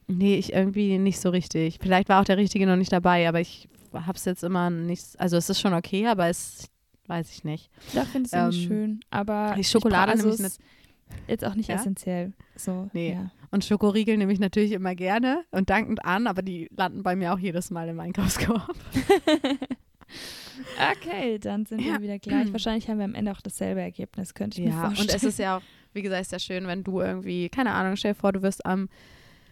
[0.07, 1.77] Nee, ich irgendwie nicht so richtig.
[1.81, 5.19] Vielleicht war auch der Richtige noch nicht dabei, aber ich habe es jetzt immer nicht,
[5.19, 6.67] also es ist schon okay, aber es
[7.07, 7.69] weiß ich nicht.
[7.93, 8.99] Da finde ich es Ähm, irgendwie schön.
[9.09, 10.59] Aber die Schokolade ich nämlich ist
[11.27, 11.75] jetzt auch nicht Ja?
[11.75, 12.33] essentiell.
[12.55, 13.13] So, Nee.
[13.13, 13.31] Ja.
[13.51, 17.33] Und Schokoriegel nehme ich natürlich immer gerne und dankend an, aber die landen bei mir
[17.33, 18.73] auch jedes Mal im Einkaufskorb.
[20.95, 21.93] Okay, dann sind Ja.
[21.93, 22.51] wir wieder gleich.
[22.53, 25.09] Wahrscheinlich haben wir am Ende auch dasselbe Ergebnis, könnte ich mir Ja, vorstellen.
[25.09, 25.61] und es ist ja auch,
[25.93, 28.65] wie gesagt, ist ja schön, wenn du irgendwie, keine Ahnung, stell dir vor, du wirst
[28.65, 28.89] am,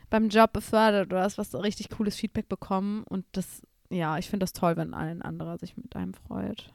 [0.10, 4.44] beim Job befördert oder hast was richtig cooles Feedback bekommen und das, ja, ich finde
[4.44, 6.72] das toll, wenn ein anderer sich mit einem freut.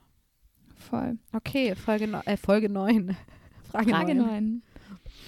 [0.77, 1.19] voll.
[1.33, 3.17] Okay, Folge, äh, Folge 9.
[3.71, 4.27] Frage, Frage 9.
[4.27, 4.63] 9.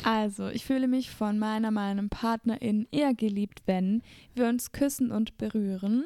[0.03, 4.03] Also, ich fühle mich von meiner, meinem Partnerin eher geliebt, wenn
[4.35, 6.05] wir uns küssen und berühren,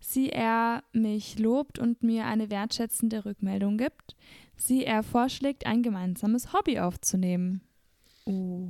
[0.00, 4.16] sie er mich lobt und mir eine wertschätzende Rückmeldung gibt,
[4.56, 7.62] sie er vorschlägt, ein gemeinsames Hobby aufzunehmen.
[8.26, 8.68] Oh.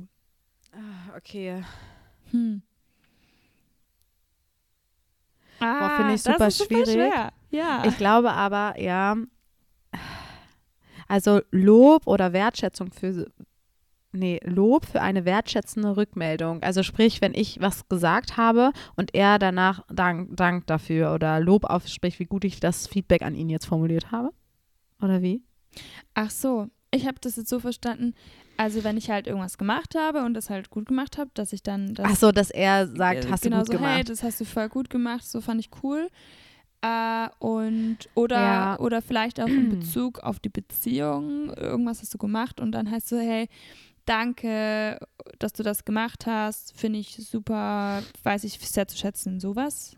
[0.71, 1.63] Ah, okay.
[2.31, 2.63] Hm.
[5.59, 6.93] Ah, finde ich das super super schwierig.
[6.93, 7.33] schwer.
[7.51, 7.83] Ja.
[7.85, 9.15] Ich glaube aber, ja.
[11.07, 13.31] Also Lob oder Wertschätzung für.
[14.15, 16.61] Nee, Lob für eine wertschätzende Rückmeldung.
[16.61, 21.65] Also sprich, wenn ich was gesagt habe und er danach dank, dankt dafür oder Lob
[21.65, 24.29] ausspricht, wie gut ich das Feedback an ihn jetzt formuliert habe.
[25.01, 25.41] Oder wie?
[26.13, 28.13] Ach so, ich habe das jetzt so verstanden,
[28.55, 31.63] also wenn ich halt irgendwas gemacht habe und das halt gut gemacht habe, dass ich
[31.63, 33.95] dann das Ach so, dass er sagt, äh, hast genau du gut so, gemacht.
[33.95, 36.07] hey, das hast du voll gut gemacht, so fand ich cool.
[36.81, 38.79] Äh, und oder Ja.
[38.79, 43.07] oder vielleicht auch in Bezug auf die Beziehung, irgendwas hast du gemacht und dann heißt
[43.09, 43.47] so, hey,
[44.05, 44.99] danke,
[45.39, 49.95] dass du das gemacht hast, finde ich super, weiß ich sehr zu schätzen, sowas.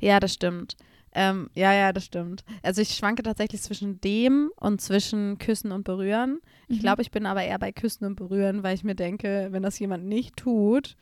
[0.00, 0.76] Ja, das stimmt.
[1.12, 2.44] Ähm, ja, ja, das stimmt.
[2.62, 6.40] Also ich schwanke tatsächlich zwischen dem und zwischen Küssen und Berühren.
[6.68, 6.82] Ich Mhm.
[6.82, 9.78] glaube, ich bin aber eher bei Küssen und Berühren, weil ich mir denke, wenn das
[9.78, 10.96] jemand nicht tut,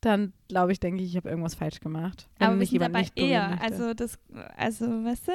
[0.00, 2.28] dann glaube ich, denke ich, ich habe irgendwas falsch gemacht.
[2.38, 3.64] Aber wir mich sind jemand dabei nicht eher, möchte.
[3.64, 4.18] also das,
[4.56, 5.32] also weißt du?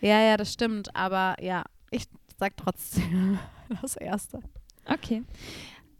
[0.00, 0.94] ja, ja, das stimmt.
[0.96, 2.06] Aber ja, ich
[2.38, 3.38] sag trotzdem
[3.82, 4.40] das Erste.
[4.88, 5.22] Okay.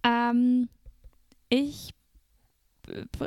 [0.03, 0.69] Ähm,
[1.49, 1.91] ich,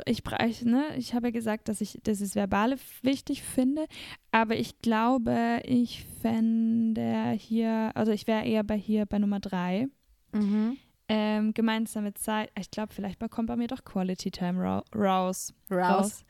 [0.06, 0.22] ich,
[0.64, 3.86] ne, ich habe ja gesagt, dass ich das Verbale wichtig finde,
[4.30, 9.88] aber ich glaube, ich fände hier, also ich wäre eher bei hier bei Nummer drei.
[10.32, 10.76] Mhm.
[11.08, 15.52] Ähm, gemeinsame Zeit, ich glaube, vielleicht kommt bei mir doch Quality Time ra raus.
[15.70, 16.24] Raus.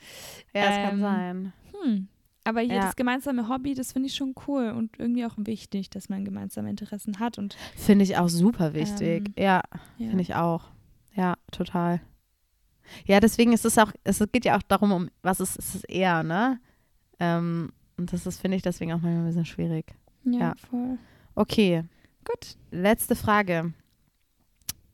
[0.54, 1.52] Ja, das kann Ähm, sein.
[1.82, 2.08] Hm.
[2.44, 2.86] Aber hier Ja.
[2.86, 6.70] das gemeinsame Hobby, das finde ich schon cool und irgendwie auch wichtig, dass man gemeinsame
[6.70, 9.28] Interessen hat und Finde ich auch super wichtig.
[9.36, 9.62] Ähm, ja,
[9.98, 10.08] ja.
[10.08, 10.64] finde ich auch.
[11.14, 12.00] Ja, total.
[13.06, 15.84] Ja, deswegen ist es auch, es geht ja auch darum, um was ist, ist es
[15.84, 16.60] eher, ne?
[17.20, 19.94] Ähm, und das ist, finde ich, deswegen auch manchmal ein bisschen schwierig.
[20.24, 20.54] ja, ja.
[20.68, 20.98] voll.
[21.34, 21.84] Okay,
[22.24, 22.56] Gut.
[22.70, 23.72] letzte Frage.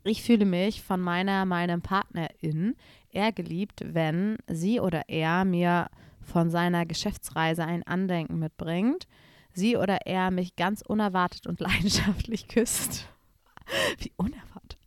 [0.05, 2.77] Ich fühle mich von meiner, meinem Partnerin
[3.11, 5.89] eher geliebt, wenn sie oder er mir
[6.29, 9.07] von seiner Geschäftsreise ein Andenken mitbringt,
[9.53, 13.09] sie oder er mich ganz unerwartet und leidenschaftlich küsst.
[13.99, 14.79] Wie unerwartet.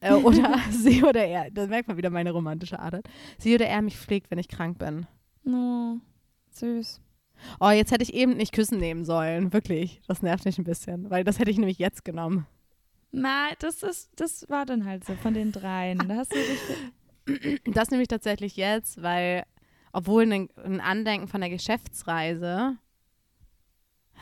[0.00, 3.08] Äh, oder sie oder er, da merkt man wieder meine romantische Art.
[3.38, 5.06] Sie oder er mich pflegt, wenn ich krank bin.
[5.46, 5.96] Oh,
[6.50, 7.00] süß.
[7.58, 9.52] Oh, jetzt hätte ich eben nicht küssen nehmen sollen.
[9.52, 10.02] Wirklich.
[10.06, 12.46] Das nervt mich ein bisschen, weil das hätte ich nämlich jetzt genommen.
[13.12, 15.98] Na, das ist, das war dann halt so von den dreien.
[16.06, 17.64] Da hast du dich.
[17.74, 19.44] Das nehme ich tatsächlich jetzt, weil,
[19.92, 22.76] obwohl ein, ein Andenken von der Geschäftsreise,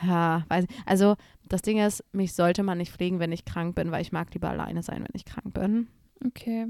[0.06, 1.16] ja, weiß ich, also
[1.48, 4.32] das Ding ist, mich sollte man nicht pflegen, wenn ich krank bin, weil ich mag
[4.32, 5.88] lieber alleine sein, wenn ich krank bin.
[6.24, 6.66] Okay.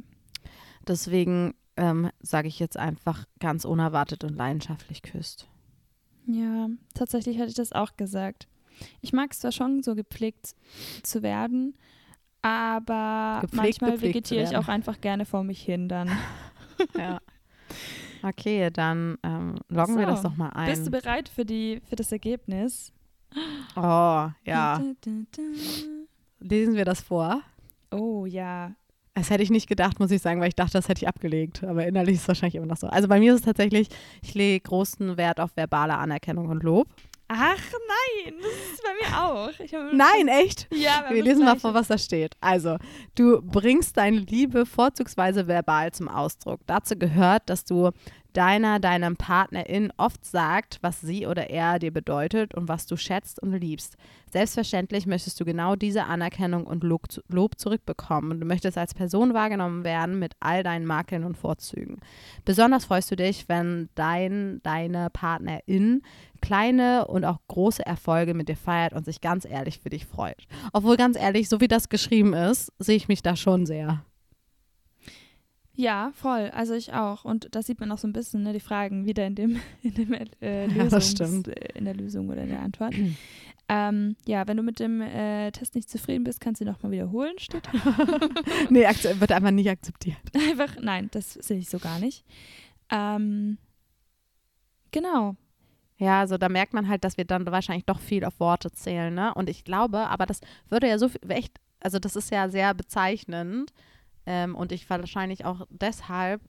[0.87, 5.49] Deswegen ähm, sage ich jetzt einfach ganz unerwartet und leidenschaftlich küsst.
[6.27, 8.49] Ja, tatsächlich hatte ich das auch gesagt.
[9.01, 10.55] Ich mag es zwar schon, so gepflegt
[11.03, 11.75] zu werden,
[12.43, 16.11] aber Gepflegt, manchmal vegetiere ich auch einfach gerne vor mich hin dann.
[16.97, 17.19] Ja.
[18.23, 20.71] Okay, dann ähm, loggen wir So, das doch mal ein.
[20.71, 22.93] Bist du bereit für, die, für das Ergebnis?
[23.77, 24.81] oh, ja.
[26.41, 27.43] Lesen wir das vor?
[27.91, 28.73] Oh ja.
[29.15, 31.65] Das hätte ich nicht gedacht, muss ich sagen, weil ich dachte, das hätte ich abgelegt.
[31.65, 32.87] Aber innerlich ist es wahrscheinlich immer noch so.
[32.87, 33.89] Also bei mir ist es tatsächlich,
[34.23, 36.87] ich lege großen Wert auf verbale Anerkennung und Lob.
[37.31, 37.59] Ach
[38.25, 39.49] nein, das ist bei mir auch.
[39.51, 40.67] Hab- Nein, echt?
[40.73, 42.35] Ja, wir, Wir lesen mal vor, was da steht.
[42.41, 42.79] Also,
[43.17, 46.61] du bringst deine Liebe vorzugsweise verbal zum Ausdruck.
[46.67, 47.91] Dazu gehört, dass du
[48.39, 53.43] deiner, deinem Partnerin oft sagt, was sie oder er dir bedeutet und was du schätzt
[53.43, 53.97] und liebst.
[54.31, 59.83] Selbstverständlich möchtest du genau diese Anerkennung und Lob, zurückbekommen und du möchtest als Person wahrgenommen
[59.83, 61.99] werden mit all deinen Makeln und Vorzügen.
[62.45, 66.03] Besonders freust du dich, wenn dein, deine Partnerin
[66.41, 70.47] kleine und auch große Erfolge mit dir feiert und sich ganz ehrlich für dich freut.
[70.73, 74.05] Obwohl ganz ehrlich, so wie das geschrieben ist, sehe ich mich da schon sehr.
[75.79, 76.51] Ja, voll.
[76.53, 77.25] Also ich auch.
[77.25, 79.95] Und da sieht man auch so ein bisschen ne, die Fragen wieder in dem, in
[79.95, 81.49] dem äh, Ja, das Lösungs, stimmt.
[81.49, 82.95] äh, in der Lösung oder in der Antwort.
[83.69, 86.91] ähm, ja, wenn du mit dem äh, Test nicht zufrieden bist, kannst du ihn nochmal
[86.91, 87.69] wiederholen, steht.
[88.71, 90.19] nee, wird einfach nicht akzeptiert.
[90.35, 92.25] Einfach, nein, das sehe ich so gar nicht.
[92.91, 93.59] Ähm,
[94.91, 95.37] genau.
[95.99, 99.15] Ja, also da merkt man halt, dass wir dann wahrscheinlich doch viel auf Worte zählen,
[99.15, 99.33] ne?
[99.33, 102.75] Und ich glaube, aber das würde ja so viel, echt, also das ist ja sehr
[102.75, 103.73] bezeichnend
[104.31, 106.43] ähm, und ich wahrscheinlich auch deshalb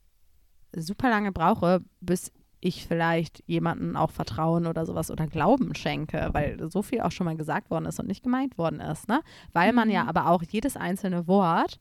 [0.76, 6.70] super lange brauche, bis ich vielleicht jemanden auch Vertrauen oder sowas oder Glauben schenke, weil
[6.70, 9.22] so viel auch schon mal gesagt worden ist und nicht gemeint worden ist, ne?
[9.54, 10.10] Weil man ja Mhm.
[10.10, 11.80] aber auch jedes einzelne Wort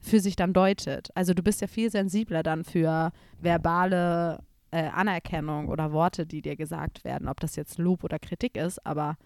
[0.00, 1.08] für sich dann deutet.
[1.14, 3.10] Also du bist ja viel sensibler dann für
[3.40, 8.58] verbale äh, Anerkennung oder Worte, die dir gesagt werden, ob das jetzt Lob oder Kritik
[8.58, 9.16] ist, aber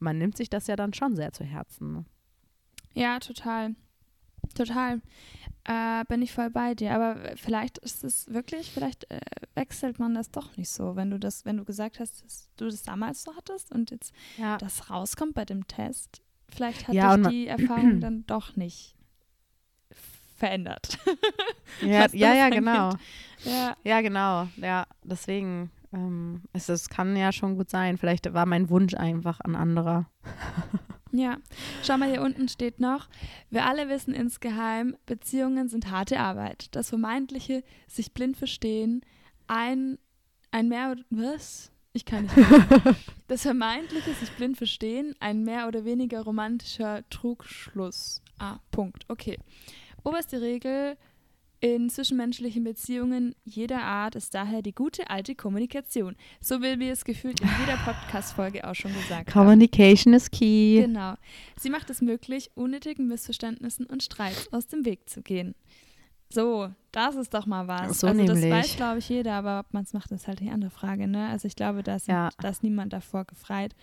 [0.00, 2.04] man nimmt sich das ja dann schon sehr zu Herzen.
[2.92, 3.74] Ja, total.
[4.54, 5.00] Total.
[5.64, 6.94] Äh, bin ich voll bei dir.
[6.94, 9.20] Aber vielleicht ist es wirklich, vielleicht äh,
[9.54, 12.66] wechselt man das doch nicht so, wenn du das, wenn du gesagt hast, dass du
[12.66, 14.58] das damals so hattest und jetzt ja.
[14.58, 16.22] das rauskommt bei dem Test.
[16.48, 18.94] Vielleicht hat ja, dich die Erfahrung dann doch nicht
[20.36, 20.98] verändert.
[21.80, 22.90] ja, ja, ja, genau.
[23.44, 23.76] Ja.
[23.84, 24.48] ja, genau.
[24.56, 27.96] Ja, deswegen, ähm, es, es kann ja schon gut sein.
[27.96, 30.10] Vielleicht war mein Wunsch einfach ein anderer.
[31.16, 31.38] Ja,
[31.84, 33.08] schau mal, hier unten steht noch,
[33.48, 36.74] wir alle wissen insgeheim, Beziehungen sind harte Arbeit.
[36.74, 39.02] Das vermeintliche sich blind verstehen,
[39.46, 39.98] ein,
[40.50, 41.70] ein mehr, was?
[41.92, 42.36] Ich kann nicht.
[42.36, 42.96] Mehr.
[43.28, 48.20] Das vermeintliche sich blind verstehen, ein mehr oder weniger romantischer Trugschluss.
[48.38, 49.04] Ah, Punkt.
[49.08, 49.38] Okay.
[50.02, 50.96] Oberste Regel
[51.64, 56.14] in zwischenmenschlichen Beziehungen jeder Art ist daher die gute alte Kommunikation.
[56.38, 60.18] So wie wir es gefühlt in jeder Podcast-Folge auch schon gesagt Communication haben.
[60.18, 60.82] is key.
[60.82, 61.14] Genau.
[61.58, 65.54] Sie macht es möglich, unnötigen Missverständnissen und Streits aus dem Weg zu gehen.
[66.28, 68.00] So, das ist doch mal was.
[68.00, 68.42] So also nämlich.
[68.42, 71.08] das weiß, glaube ich, jeder, aber ob man es macht, ist halt die andere Frage.
[71.08, 71.28] Ne?
[71.28, 72.28] Also ich glaube, da ist, ja.
[72.60, 73.74] niemand davor gefreit.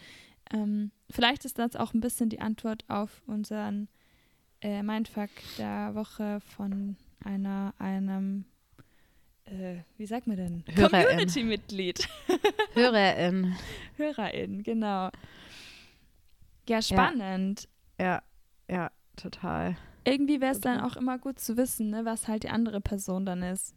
[0.54, 3.88] Ähm, vielleicht ist das auch ein bisschen die Antwort auf unseren
[4.62, 8.46] äh, Mindfuck der Woche von einer, einem,
[9.46, 10.64] äh, wie sagt man denn?
[10.76, 12.08] Community-Mitglied.
[12.74, 13.56] Hörerin.
[13.98, 15.10] Hörerin, genau.
[16.68, 17.68] Ja, spannend.
[18.00, 18.22] Ja,
[18.70, 19.78] ja, ja total.
[20.04, 23.26] Irgendwie wäre es dann auch immer gut zu wissen, ne, was halt die andere Person
[23.26, 23.76] dann ist.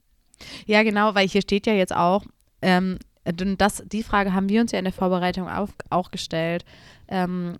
[0.66, 2.24] Ja, genau, weil hier steht ja jetzt auch,
[2.62, 6.64] ähm, das, die Frage haben wir uns ja in der Vorbereitung auf, auch gestellt.
[7.08, 7.56] Ähm,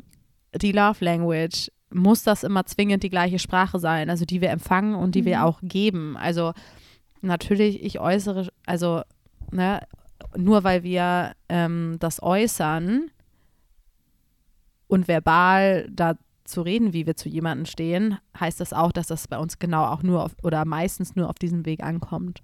[0.55, 4.95] die Love Language muss das immer zwingend die gleiche Sprache sein, also die wir empfangen
[4.95, 5.27] und die mhm.
[5.27, 6.17] wir auch geben.
[6.17, 6.53] Also
[7.23, 9.03] natürlich, ich äußere, also
[9.51, 9.81] ne,
[10.37, 13.11] nur weil wir ähm, das äußern
[14.89, 19.39] und verbal dazu reden, wie wir zu jemandem stehen, heißt das auch, dass das bei
[19.39, 22.43] uns genau auch nur auf, oder meistens nur auf diesem Weg ankommt.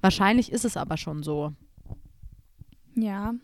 [0.00, 1.52] Wahrscheinlich ist es aber schon so.
[2.94, 3.34] Ja,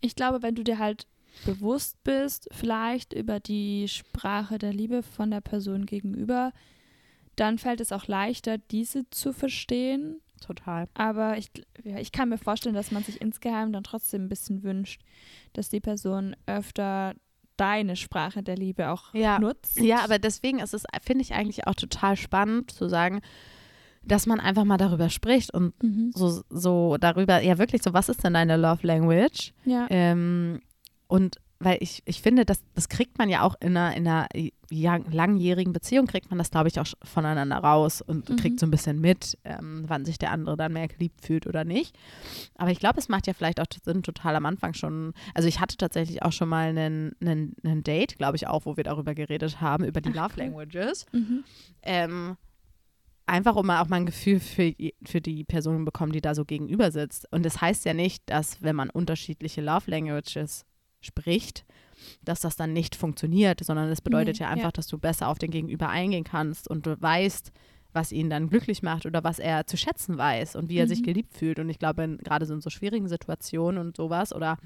[0.00, 1.06] ich glaube, wenn du dir halt
[1.44, 6.52] bewusst bist, vielleicht über die Sprache der Liebe von der Person gegenüber,
[7.36, 10.20] dann fällt es auch leichter, diese zu verstehen.
[10.40, 10.88] Total.
[10.94, 11.50] Aber ich,
[11.82, 15.00] ja, ich kann mir vorstellen, dass man sich insgeheim dann trotzdem ein bisschen wünscht,
[15.52, 17.14] dass die Person öfter
[17.56, 19.38] deine Sprache der Liebe auch ja.
[19.38, 19.78] nutzt.
[19.80, 23.20] Ja, aber deswegen ist es, finde ich eigentlich auch total spannend zu sagen,
[24.02, 26.10] dass man einfach mal darüber spricht und mhm.
[26.14, 29.52] so, so darüber, ja wirklich so, was ist denn deine Love Language?
[29.64, 29.86] Ja.
[29.88, 30.60] Ähm,
[31.06, 34.28] und weil ich, ich finde, das, das kriegt man ja auch in einer, in einer
[35.10, 38.36] langjährigen Beziehung, kriegt man das, glaube ich, auch voneinander raus und mhm.
[38.36, 41.64] kriegt so ein bisschen mit, ähm, wann sich der andere dann mehr geliebt fühlt oder
[41.64, 41.96] nicht.
[42.56, 45.14] Aber ich glaube, es macht ja vielleicht auch Sinn, total am Anfang schon.
[45.32, 48.76] Also, ich hatte tatsächlich auch schon mal einen, einen, einen Date, glaube ich, auch, wo
[48.76, 51.06] wir darüber geredet haben, über die Ach, Love Languages.
[51.12, 51.44] Mhm.
[51.82, 52.36] Ähm,
[53.26, 54.74] einfach um auch mal ein Gefühl für,
[55.04, 57.30] für die Person bekommen, die da so gegenüber sitzt.
[57.32, 60.66] Und das heißt ja nicht, dass, wenn man unterschiedliche Love Languages
[61.04, 61.64] spricht,
[62.22, 64.72] dass das dann nicht funktioniert, sondern es bedeutet nee, ja einfach, ja.
[64.72, 67.52] dass du besser auf den Gegenüber eingehen kannst und du weißt,
[67.92, 70.88] was ihn dann glücklich macht oder was er zu schätzen weiß und wie er mhm.
[70.88, 71.58] sich geliebt fühlt.
[71.60, 74.58] Und ich glaube, gerade so in so schwierigen Situationen und sowas oder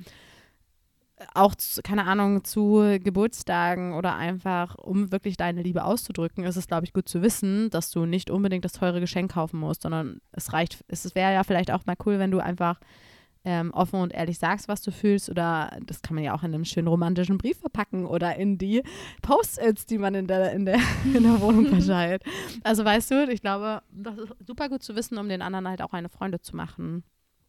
[1.34, 6.68] auch, zu, keine Ahnung, zu Geburtstagen oder einfach, um wirklich deine Liebe auszudrücken, ist es,
[6.68, 10.20] glaube ich, gut zu wissen, dass du nicht unbedingt das teure Geschenk kaufen musst, sondern
[10.32, 12.80] es reicht, es wäre ja vielleicht auch mal cool, wenn du einfach
[13.48, 15.30] ähm, offen und ehrlich sagst, was du fühlst.
[15.30, 18.82] Oder das kann man ja auch in einem schönen romantischen Brief verpacken oder in die
[19.22, 20.78] Post-its, die man in der, in, der,
[21.14, 22.22] in der Wohnung verteilt.
[22.62, 25.80] Also weißt du, ich glaube, das ist super gut zu wissen, um den anderen halt
[25.80, 27.04] auch eine Freunde zu machen.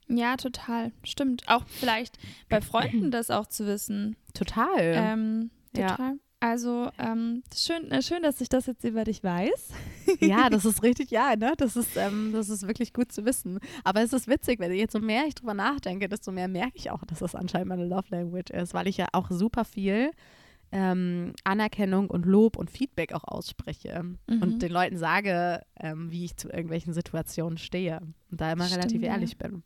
[0.07, 0.93] Ja, total.
[1.03, 1.43] Stimmt.
[1.47, 4.15] Auch vielleicht bei Freunden das auch zu wissen.
[4.33, 4.67] Total.
[4.79, 6.13] Ähm, total.
[6.13, 6.28] Ja.
[6.41, 9.69] Also ähm, schön, äh, schön, dass ich das jetzt über dich weiß.
[10.21, 11.53] ja, das ist richtig, ja, ne?
[11.57, 13.59] Das ist, ähm, das ist wirklich gut zu wissen.
[13.83, 16.75] Aber es ist witzig, wenn ich jetzt so mehr ich drüber nachdenke, desto mehr merke
[16.75, 20.11] ich auch, dass das anscheinend meine Love Language ist, weil ich ja auch super viel
[20.71, 24.41] ähm, Anerkennung und Lob und Feedback auch ausspreche mhm.
[24.41, 27.99] und den Leuten sage, ähm, wie ich zu irgendwelchen Situationen stehe
[28.31, 29.09] und da immer Stimmt, relativ ja.
[29.09, 29.63] ehrlich bin.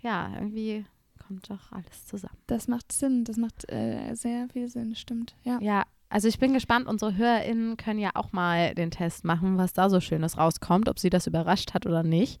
[0.00, 0.86] Ja, irgendwie
[1.26, 2.38] kommt doch alles zusammen.
[2.46, 5.34] Das macht Sinn, das macht äh, sehr viel Sinn, stimmt.
[5.42, 5.58] Ja.
[5.60, 9.72] ja, also ich bin gespannt, unsere HörerInnen können ja auch mal den Test machen, was
[9.72, 12.40] da so Schönes rauskommt, ob sie das überrascht hat oder nicht.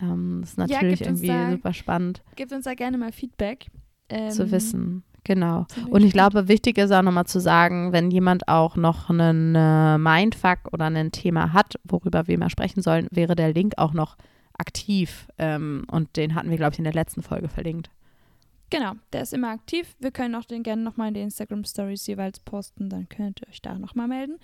[0.00, 2.22] Ähm, das ist natürlich ja, irgendwie da, super spannend.
[2.36, 3.66] Gebt uns da gerne mal Feedback.
[4.08, 5.02] Ähm, zu wissen.
[5.24, 5.66] Genau.
[5.88, 9.96] Und ich glaube, wichtig ist auch nochmal zu sagen, wenn jemand auch noch einen äh,
[9.96, 14.16] Mindfuck oder ein Thema hat, worüber wir mal sprechen sollen, wäre der Link auch noch
[14.58, 15.26] aktiv.
[15.38, 17.90] Ähm, und den hatten wir, glaube ich, in der letzten Folge verlinkt.
[18.70, 19.94] Genau, der ist immer aktiv.
[20.00, 22.88] Wir können auch den gerne nochmal in den Instagram Stories jeweils posten.
[22.88, 24.38] Dann könnt ihr euch da nochmal melden,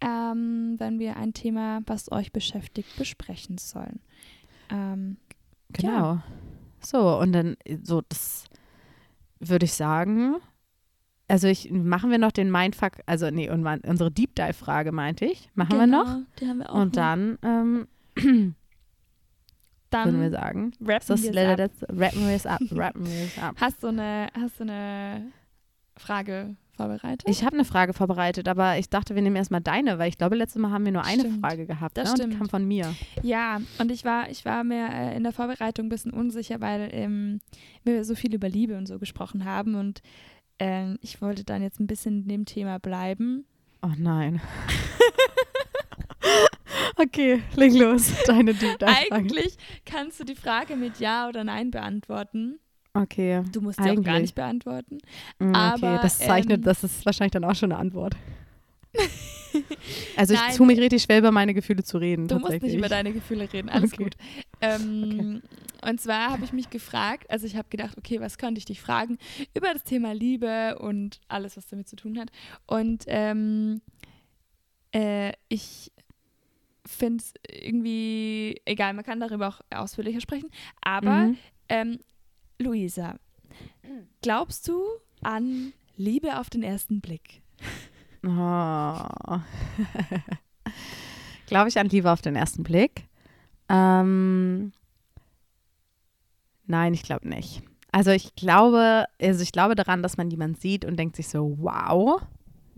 [0.00, 4.00] ähm, wenn wir ein Thema, was euch beschäftigt, besprechen sollen.
[4.70, 5.18] Ähm,
[5.72, 5.90] genau.
[5.90, 6.24] Ja.
[6.80, 8.44] So, und dann so das
[9.38, 10.36] würde ich sagen.
[11.28, 15.26] Also ich machen wir noch den Mindfuck, also nee, und unsere Deep Dive Frage meinte
[15.26, 16.18] ich, machen genau, wir noch.
[16.40, 16.74] Die haben wir auch.
[16.74, 17.02] Und noch.
[17.02, 17.38] dann
[18.16, 18.54] ähm,
[19.90, 21.78] dann würden wir sagen, rappen das wir es ab.
[21.90, 22.60] Rappen wir es ab.
[22.70, 23.56] Rappen wir es ab.
[23.60, 25.32] Hast du eine, hast du eine
[25.96, 27.28] Frage vorbereitet?
[27.28, 30.36] Ich habe eine Frage vorbereitet, aber ich dachte, wir nehmen erstmal deine, weil ich glaube,
[30.36, 31.40] letztes Mal haben wir nur eine stimmt.
[31.40, 31.96] Frage gehabt.
[31.96, 32.16] Das ne?
[32.16, 32.24] stimmt.
[32.24, 32.94] Und die kam von mir.
[33.22, 36.88] Ja, und ich war, ich war mir äh, in der Vorbereitung ein bisschen unsicher, weil
[36.92, 37.40] ähm,
[37.84, 40.02] wir so viel über Liebe und so gesprochen haben und
[40.58, 43.44] äh, ich wollte dann jetzt ein bisschen in dem Thema bleiben.
[43.82, 44.40] Oh nein.
[47.02, 48.12] okay, leg los.
[48.26, 52.58] Deine Deep Dive Eigentlich kannst du die Frage mit Ja oder Nein beantworten.
[52.92, 53.42] Okay.
[53.52, 54.98] Du musst sie auch gar nicht beantworten.
[55.38, 58.16] Mm, Okay, Aber, das zeichnet, ähm, das ist wahrscheinlich dann auch schon eine Antwort.
[60.16, 60.56] Also ich Nein.
[60.56, 62.26] tue mich richtig schwer, über meine Gefühle zu reden.
[62.26, 64.02] Du musst nicht über deine Gefühle reden, alles Okay.
[64.04, 64.16] gut.
[64.60, 65.42] Ähm,
[65.82, 68.80] Und zwar habe ich mich gefragt, also ich habe gedacht, okay, was könnte ich dich
[68.80, 69.18] fragen
[69.54, 72.30] über das Thema Liebe und alles, was damit zu tun hat.
[72.66, 73.80] Und ähm,
[74.92, 75.92] äh, ich
[76.90, 81.36] finde es irgendwie, egal, man kann darüber auch ausführlicher sprechen, aber Mhm.
[81.68, 81.98] ähm,
[82.58, 83.16] Luisa,
[84.22, 84.82] glaubst du
[85.22, 87.42] an Liebe auf den ersten Blick?
[88.24, 88.28] Oh.
[91.46, 93.06] Glaube ich an Liebe auf den ersten Blick?
[93.68, 94.72] Ähm,
[96.66, 97.62] nein, ich glaube nicht.
[97.92, 101.56] Also ich glaube, also ich glaube daran, dass man jemanden sieht und denkt sich so,
[101.58, 102.20] wow,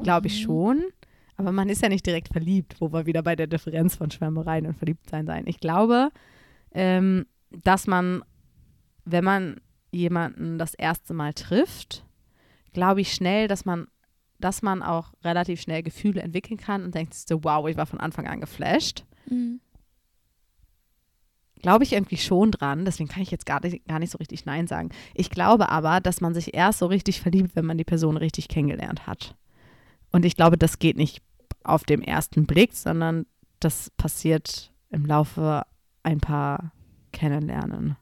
[0.02, 0.42] glaube ich Mhm.
[0.44, 0.84] schon.
[1.36, 4.66] Aber man ist ja nicht direkt verliebt, wo wir wieder bei der Differenz von Schwärmereien
[4.66, 5.44] und Verliebtsein sein.
[5.46, 6.10] Ich glaube,
[6.72, 8.22] ähm, dass man,
[9.04, 9.60] wenn man
[9.90, 12.04] jemanden das erste Mal trifft,
[12.72, 13.86] glaube ich schnell, dass man,
[14.38, 18.00] dass man auch relativ schnell Gefühle entwickeln kann und denkt so, wow, ich war von
[18.00, 19.04] Anfang an geflasht.
[21.60, 24.46] Glaube ich irgendwie schon dran, deswegen kann ich jetzt gar nicht, gar nicht so richtig
[24.46, 24.88] Nein sagen.
[25.14, 28.48] Ich glaube aber, dass man sich erst so richtig verliebt, wenn man die Person richtig
[28.48, 29.36] kennengelernt hat.
[30.12, 31.22] Und ich glaube, das geht nicht
[31.64, 33.26] auf dem ersten Blick, sondern
[33.60, 35.62] das passiert im Laufe
[36.02, 36.72] ein paar
[37.12, 37.96] Kennenlernen.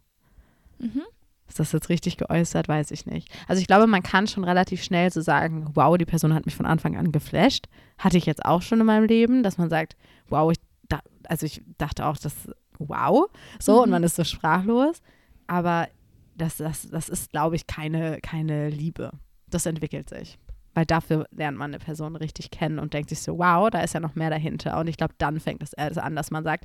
[0.79, 1.03] Mhm.
[1.49, 2.69] Ist das jetzt richtig geäußert?
[2.69, 3.29] Weiß ich nicht.
[3.49, 6.55] Also ich glaube, man kann schon relativ schnell so sagen, wow, die Person hat mich
[6.55, 7.67] von Anfang an geflasht.
[7.99, 9.97] Hatte ich jetzt auch schon in meinem Leben, dass man sagt,
[10.29, 10.59] wow, ich
[10.89, 12.35] da, also ich dachte auch, das
[12.79, 13.27] wow,
[13.59, 13.93] so und Mhm.
[13.93, 15.03] man ist so sprachlos.
[15.49, 15.89] Aber
[16.37, 19.11] das, das, das ist, glaube ich, keine, keine Liebe.
[19.49, 20.39] Das entwickelt sich.
[20.81, 23.93] Weil dafür lernt man eine Person richtig kennen und denkt sich so, wow, da ist
[23.93, 24.79] ja noch mehr dahinter.
[24.81, 26.65] Und ich glaube, dann fängt es erst an, dass man sagt,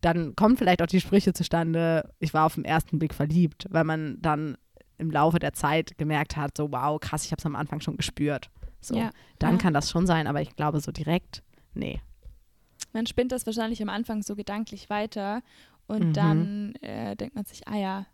[0.00, 3.82] dann kommen vielleicht auch die Sprüche zustande, ich war auf den ersten Blick verliebt, weil
[3.82, 4.56] man dann
[4.98, 7.96] im Laufe der Zeit gemerkt hat, so wow, krass, ich habe es am Anfang schon
[7.96, 8.48] gespürt.
[8.80, 9.10] So, Ja.
[9.40, 9.58] dann Ja.
[9.58, 11.42] kann das schon sein, aber ich glaube so direkt,
[11.74, 12.00] nee.
[12.92, 15.42] Man spinnt das wahrscheinlich am Anfang so gedanklich weiter
[15.88, 16.12] und Mhm.
[16.12, 18.06] dann äh, denkt man sich, ah ja,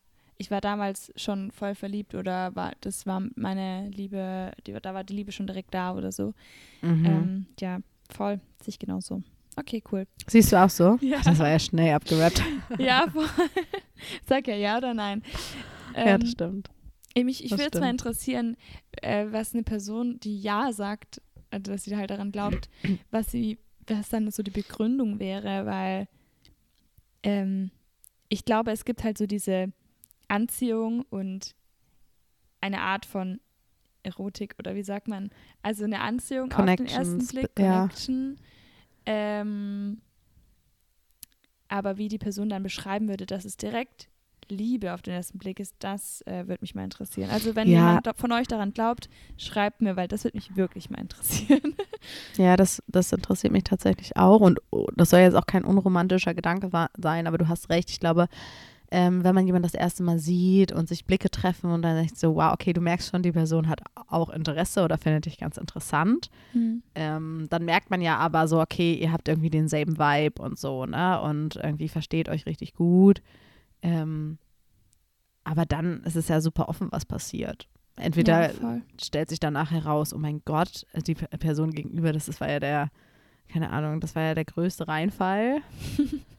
[0.43, 5.05] ich war damals schon voll verliebt oder war, das war meine Liebe, die, da war
[5.05, 6.35] die Liebe schon direkt da oder so.
[6.83, 7.07] Mhm.
[7.07, 7.79] Ähm, ja,
[8.11, 9.23] voll, sich genauso.
[9.57, 10.05] Okay, cool.
[10.27, 10.99] Siehst du auch so?
[11.01, 11.21] Ja.
[11.23, 12.43] Das war ja schnell abgerappt.
[12.79, 13.29] Ja, voll.
[14.27, 15.23] Sag ja ja oder nein.
[15.95, 16.71] ja, Ähm, das stimmt.
[17.15, 18.01] Ey, mich, ich würde jetzt mal stimmt.
[18.01, 18.57] interessieren,
[19.03, 22.69] äh, was eine Person, die Ja sagt, also dass sie halt daran glaubt,
[23.13, 26.09] was sie, was dann so die Begründung wäre, weil
[27.23, 27.71] ähm,
[28.29, 29.71] ich glaube, es gibt halt so diese
[30.33, 31.55] Anziehung und
[32.61, 33.41] eine Art von
[34.03, 35.31] Erotik oder wie sagt man?
[35.63, 37.83] Also eine Anziehung auf den ersten Blick, ja.
[37.83, 38.37] Connection.
[39.05, 40.01] Ähm,
[41.69, 44.09] aber wie die Person dann beschreiben würde, dass es direkt
[44.49, 47.31] Liebe auf den ersten Blick ist, das äh, würde mich mal interessieren.
[47.31, 47.79] Also wenn Ja.
[47.79, 49.09] jemand von euch daran glaubt,
[49.39, 51.75] schreibt mir, weil das würde mich wirklich mal interessieren.
[52.37, 54.41] Ja, das, das interessiert mich tatsächlich auch.
[54.41, 56.69] Und oh, das soll jetzt auch kein unromantischer Gedanke
[56.99, 57.91] sein, aber du hast recht.
[57.91, 58.27] Ich glaube,
[58.95, 62.19] ähm, wenn man jemanden das erste Mal sieht und sich Blicke treffen und dann denkt
[62.19, 65.57] so, wow, okay, du merkst schon, die Person hat auch Interesse oder findet dich ganz
[65.57, 66.29] interessant.
[66.95, 70.85] Ähm, dann merkt man ja aber so, okay, ihr habt irgendwie denselben Vibe und so,
[70.85, 71.19] ne?
[71.23, 73.23] Und irgendwie versteht euch richtig gut.
[73.81, 74.37] Ähm,
[75.43, 77.69] aber dann ist es ja super offen, was passiert.
[77.97, 82.51] Entweder ja, stellt sich danach heraus, oh mein Gott, die Person gegenüber, das ist, war
[82.51, 82.91] ja der,
[83.51, 85.63] keine Ahnung, das war ja der größte Reinfall.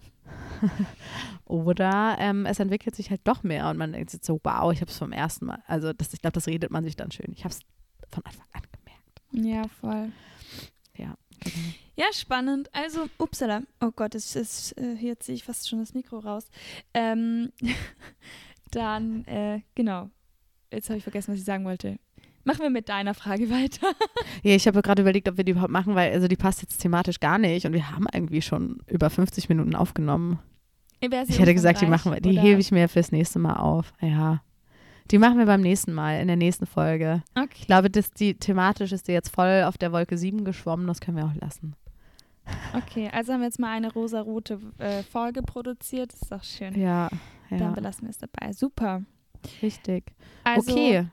[1.46, 4.82] Oder ähm, es entwickelt sich halt doch mehr und man denkt sich so, wow, ich
[4.82, 5.64] habe es vom ersten Mal.
[5.68, 7.32] Also das, ich glaube, das redet man sich dann schön.
[7.34, 7.60] Ich habe es
[8.10, 9.22] von Anfang an gemerkt.
[9.32, 10.12] Ja, voll.
[10.98, 11.58] Ja, genau.
[11.96, 12.70] Ja, spannend.
[12.74, 13.62] Also, upsala.
[13.80, 16.46] Oh Gott, es ist, äh, hier ziehe ich fast schon das Mikro raus.
[16.94, 17.52] Ähm,
[18.72, 20.10] dann, äh, genau.
[20.72, 22.00] Jetzt habe ich vergessen, was ich sagen wollte.
[22.46, 23.88] Machen wir mit deiner Frage weiter.
[24.42, 26.80] Ja, ich habe gerade überlegt, ob wir die überhaupt machen, weil also die passt jetzt
[26.80, 30.40] thematisch gar nicht und wir haben irgendwie schon über 50 Minuten aufgenommen.
[31.00, 33.94] Ich hätte gesagt, die machen wir, die hebe ich mir fürs nächste Mal auf.
[34.02, 34.42] Ja.
[35.12, 37.24] Die machen wir beim nächsten Mal, in der nächsten Folge.
[37.36, 37.50] Okay.
[37.60, 41.00] Ich glaube, dass die thematisch ist die jetzt voll auf der Wolke 7 geschwommen, das
[41.00, 41.76] können wir auch lassen.
[42.76, 46.12] Okay, also haben wir jetzt mal eine rosa-rote äh, Folge produziert.
[46.12, 46.80] Das ist doch schön.
[46.80, 47.10] Ja,
[47.50, 47.58] ja.
[47.58, 48.52] Dann belassen wir es dabei.
[48.52, 49.04] Super.
[49.62, 50.12] Richtig.
[50.44, 51.08] Also, okay.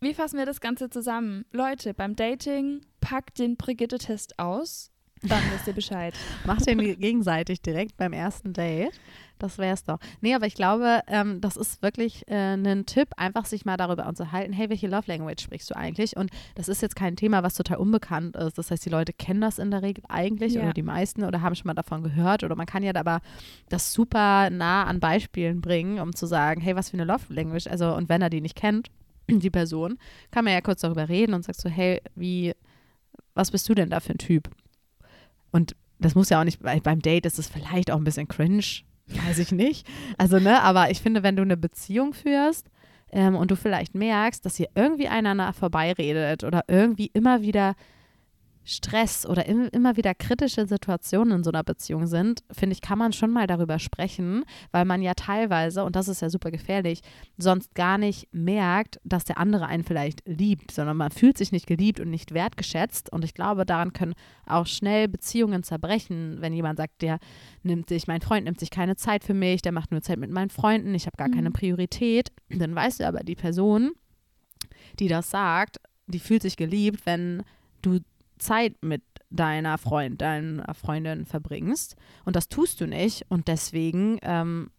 [0.00, 1.44] Wie fassen wir das Ganze zusammen?
[1.52, 4.90] Leute, beim Dating packt den Brigitte-Test aus.
[5.22, 6.14] Dann wisst ihr Bescheid.
[6.44, 8.92] Macht den gegenseitig direkt beim ersten Date.
[9.38, 9.98] Das wäre es doch.
[10.20, 14.06] Nee, aber ich glaube, ähm, das ist wirklich äh, ein Tipp, einfach sich mal darüber
[14.06, 16.16] unterhalten, hey, welche Love Language sprichst du eigentlich?
[16.18, 18.58] Und das ist jetzt kein Thema, was total unbekannt ist.
[18.58, 20.62] Das heißt, die Leute kennen das in der Regel eigentlich Ja.
[20.64, 22.44] oder die meisten oder haben schon mal davon gehört.
[22.44, 23.20] Oder man kann ja aber
[23.70, 27.66] das super nah an Beispielen bringen, um zu sagen, hey, was für eine Love Language?
[27.68, 28.90] Also, und wenn er die nicht kennt,
[29.40, 29.98] die Person,
[30.30, 32.52] kann man ja kurz darüber reden und sagt so, hey, wie,
[33.34, 34.50] was bist du denn da für ein Typ?
[35.50, 38.28] Und das muss ja auch nicht, bei, beim Date ist es vielleicht auch ein bisschen
[38.28, 39.86] cringe, weiß ich nicht.
[40.18, 42.70] Also, ne, aber ich finde, wenn du eine Beziehung führst
[43.12, 47.74] ähm, und du vielleicht merkst, dass ihr irgendwie einander vorbeiredet oder irgendwie immer wieder
[48.68, 52.98] Stress oder im, immer wieder kritische Situationen in so einer Beziehung sind, finde ich, kann
[52.98, 57.00] man schon mal darüber sprechen, weil man ja teilweise, und das ist ja super gefährlich,
[57.38, 61.68] sonst gar nicht merkt, dass der andere einen vielleicht liebt, sondern man fühlt sich nicht
[61.68, 63.12] geliebt und nicht wertgeschätzt.
[63.12, 64.14] Und ich glaube, daran können
[64.46, 67.20] auch schnell Beziehungen zerbrechen, wenn jemand sagt, der
[67.62, 70.30] nimmt sich, mein Freund nimmt sich keine Zeit für mich, der macht nur Zeit mit
[70.32, 71.54] meinen Freunden, ich habe gar keine Mhm.
[71.54, 72.32] Priorität.
[72.50, 73.92] Dann weißt du aber, die Person,
[74.98, 75.76] die das sagt,
[76.08, 77.44] die fühlt sich geliebt, wenn
[77.82, 78.00] du
[78.38, 81.96] Zeit mit deiner Freund, deiner Freundin verbringst.
[82.24, 83.26] Und das tust du nicht.
[83.28, 84.70] Und deswegen ähm,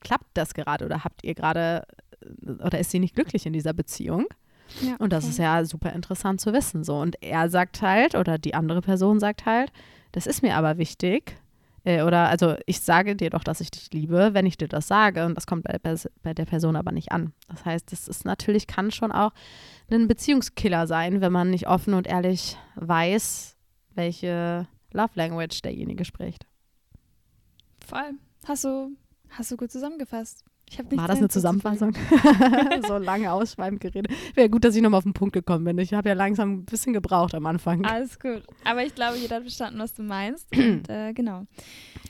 [0.00, 1.86] klappt das gerade oder habt ihr gerade
[2.20, 4.26] äh, oder ist sie nicht glücklich in dieser Beziehung?
[4.80, 6.84] Ja, Und das ist ja super interessant zu wissen.
[6.84, 7.00] So.
[7.00, 9.72] Und er sagt halt, oder die andere Person sagt halt,
[10.12, 11.36] das ist mir aber wichtig.
[11.84, 14.88] Äh, oder also ich sage dir doch, dass ich dich liebe, wenn ich dir das
[14.88, 15.24] sage.
[15.24, 15.78] Und das kommt bei
[16.22, 17.32] bei der Person aber nicht an.
[17.48, 19.32] Das heißt, das ist natürlich, kann schon auch
[19.90, 23.56] ein Beziehungskiller sein, wenn man nicht offen und ehrlich weiß,
[23.94, 26.46] welche Love Language derjenige spricht.
[27.86, 28.12] Voll.
[28.46, 28.96] Hast du,
[29.30, 30.44] hast du gut zusammengefasst.
[30.92, 31.28] War das eine.
[31.28, 31.92] Zusammenfassung?
[32.86, 34.12] so lange ausschweifend geredet.
[34.34, 35.78] Wäre gut, dass ich nochmal auf den Punkt gekommen bin.
[35.78, 37.84] Ich habe ja langsam ein bisschen gebraucht am Anfang.
[37.84, 38.42] Alles gut.
[38.64, 40.46] Aber ich glaube, jeder hat verstanden, was du meinst.
[40.56, 41.46] Und äh, genau.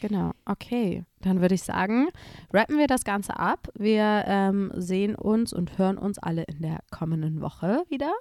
[0.01, 1.05] Genau, okay.
[1.21, 2.09] Dann würde ich sagen,
[2.53, 3.69] rappen wir das Ganze ab.
[3.79, 8.13] Wir ähm, sehen uns und hören uns alle in der kommenden Woche wieder.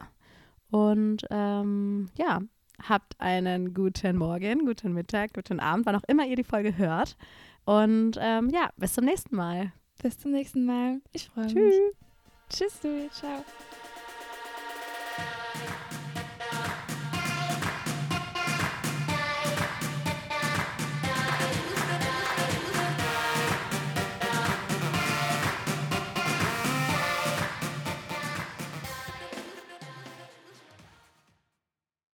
[0.70, 2.42] Und ähm, ja,
[2.88, 7.18] habt einen guten Morgen, guten Mittag, guten Abend, wann auch immer ihr die Folge hört.
[7.66, 9.72] Und ähm, ja, bis zum nächsten Mal.
[10.02, 11.02] Bis zum nächsten Mal.
[11.12, 11.54] Ich freue mich.
[11.54, 11.94] Tschüss.
[12.50, 13.10] Tschüss, du.
[13.12, 13.44] Ciao.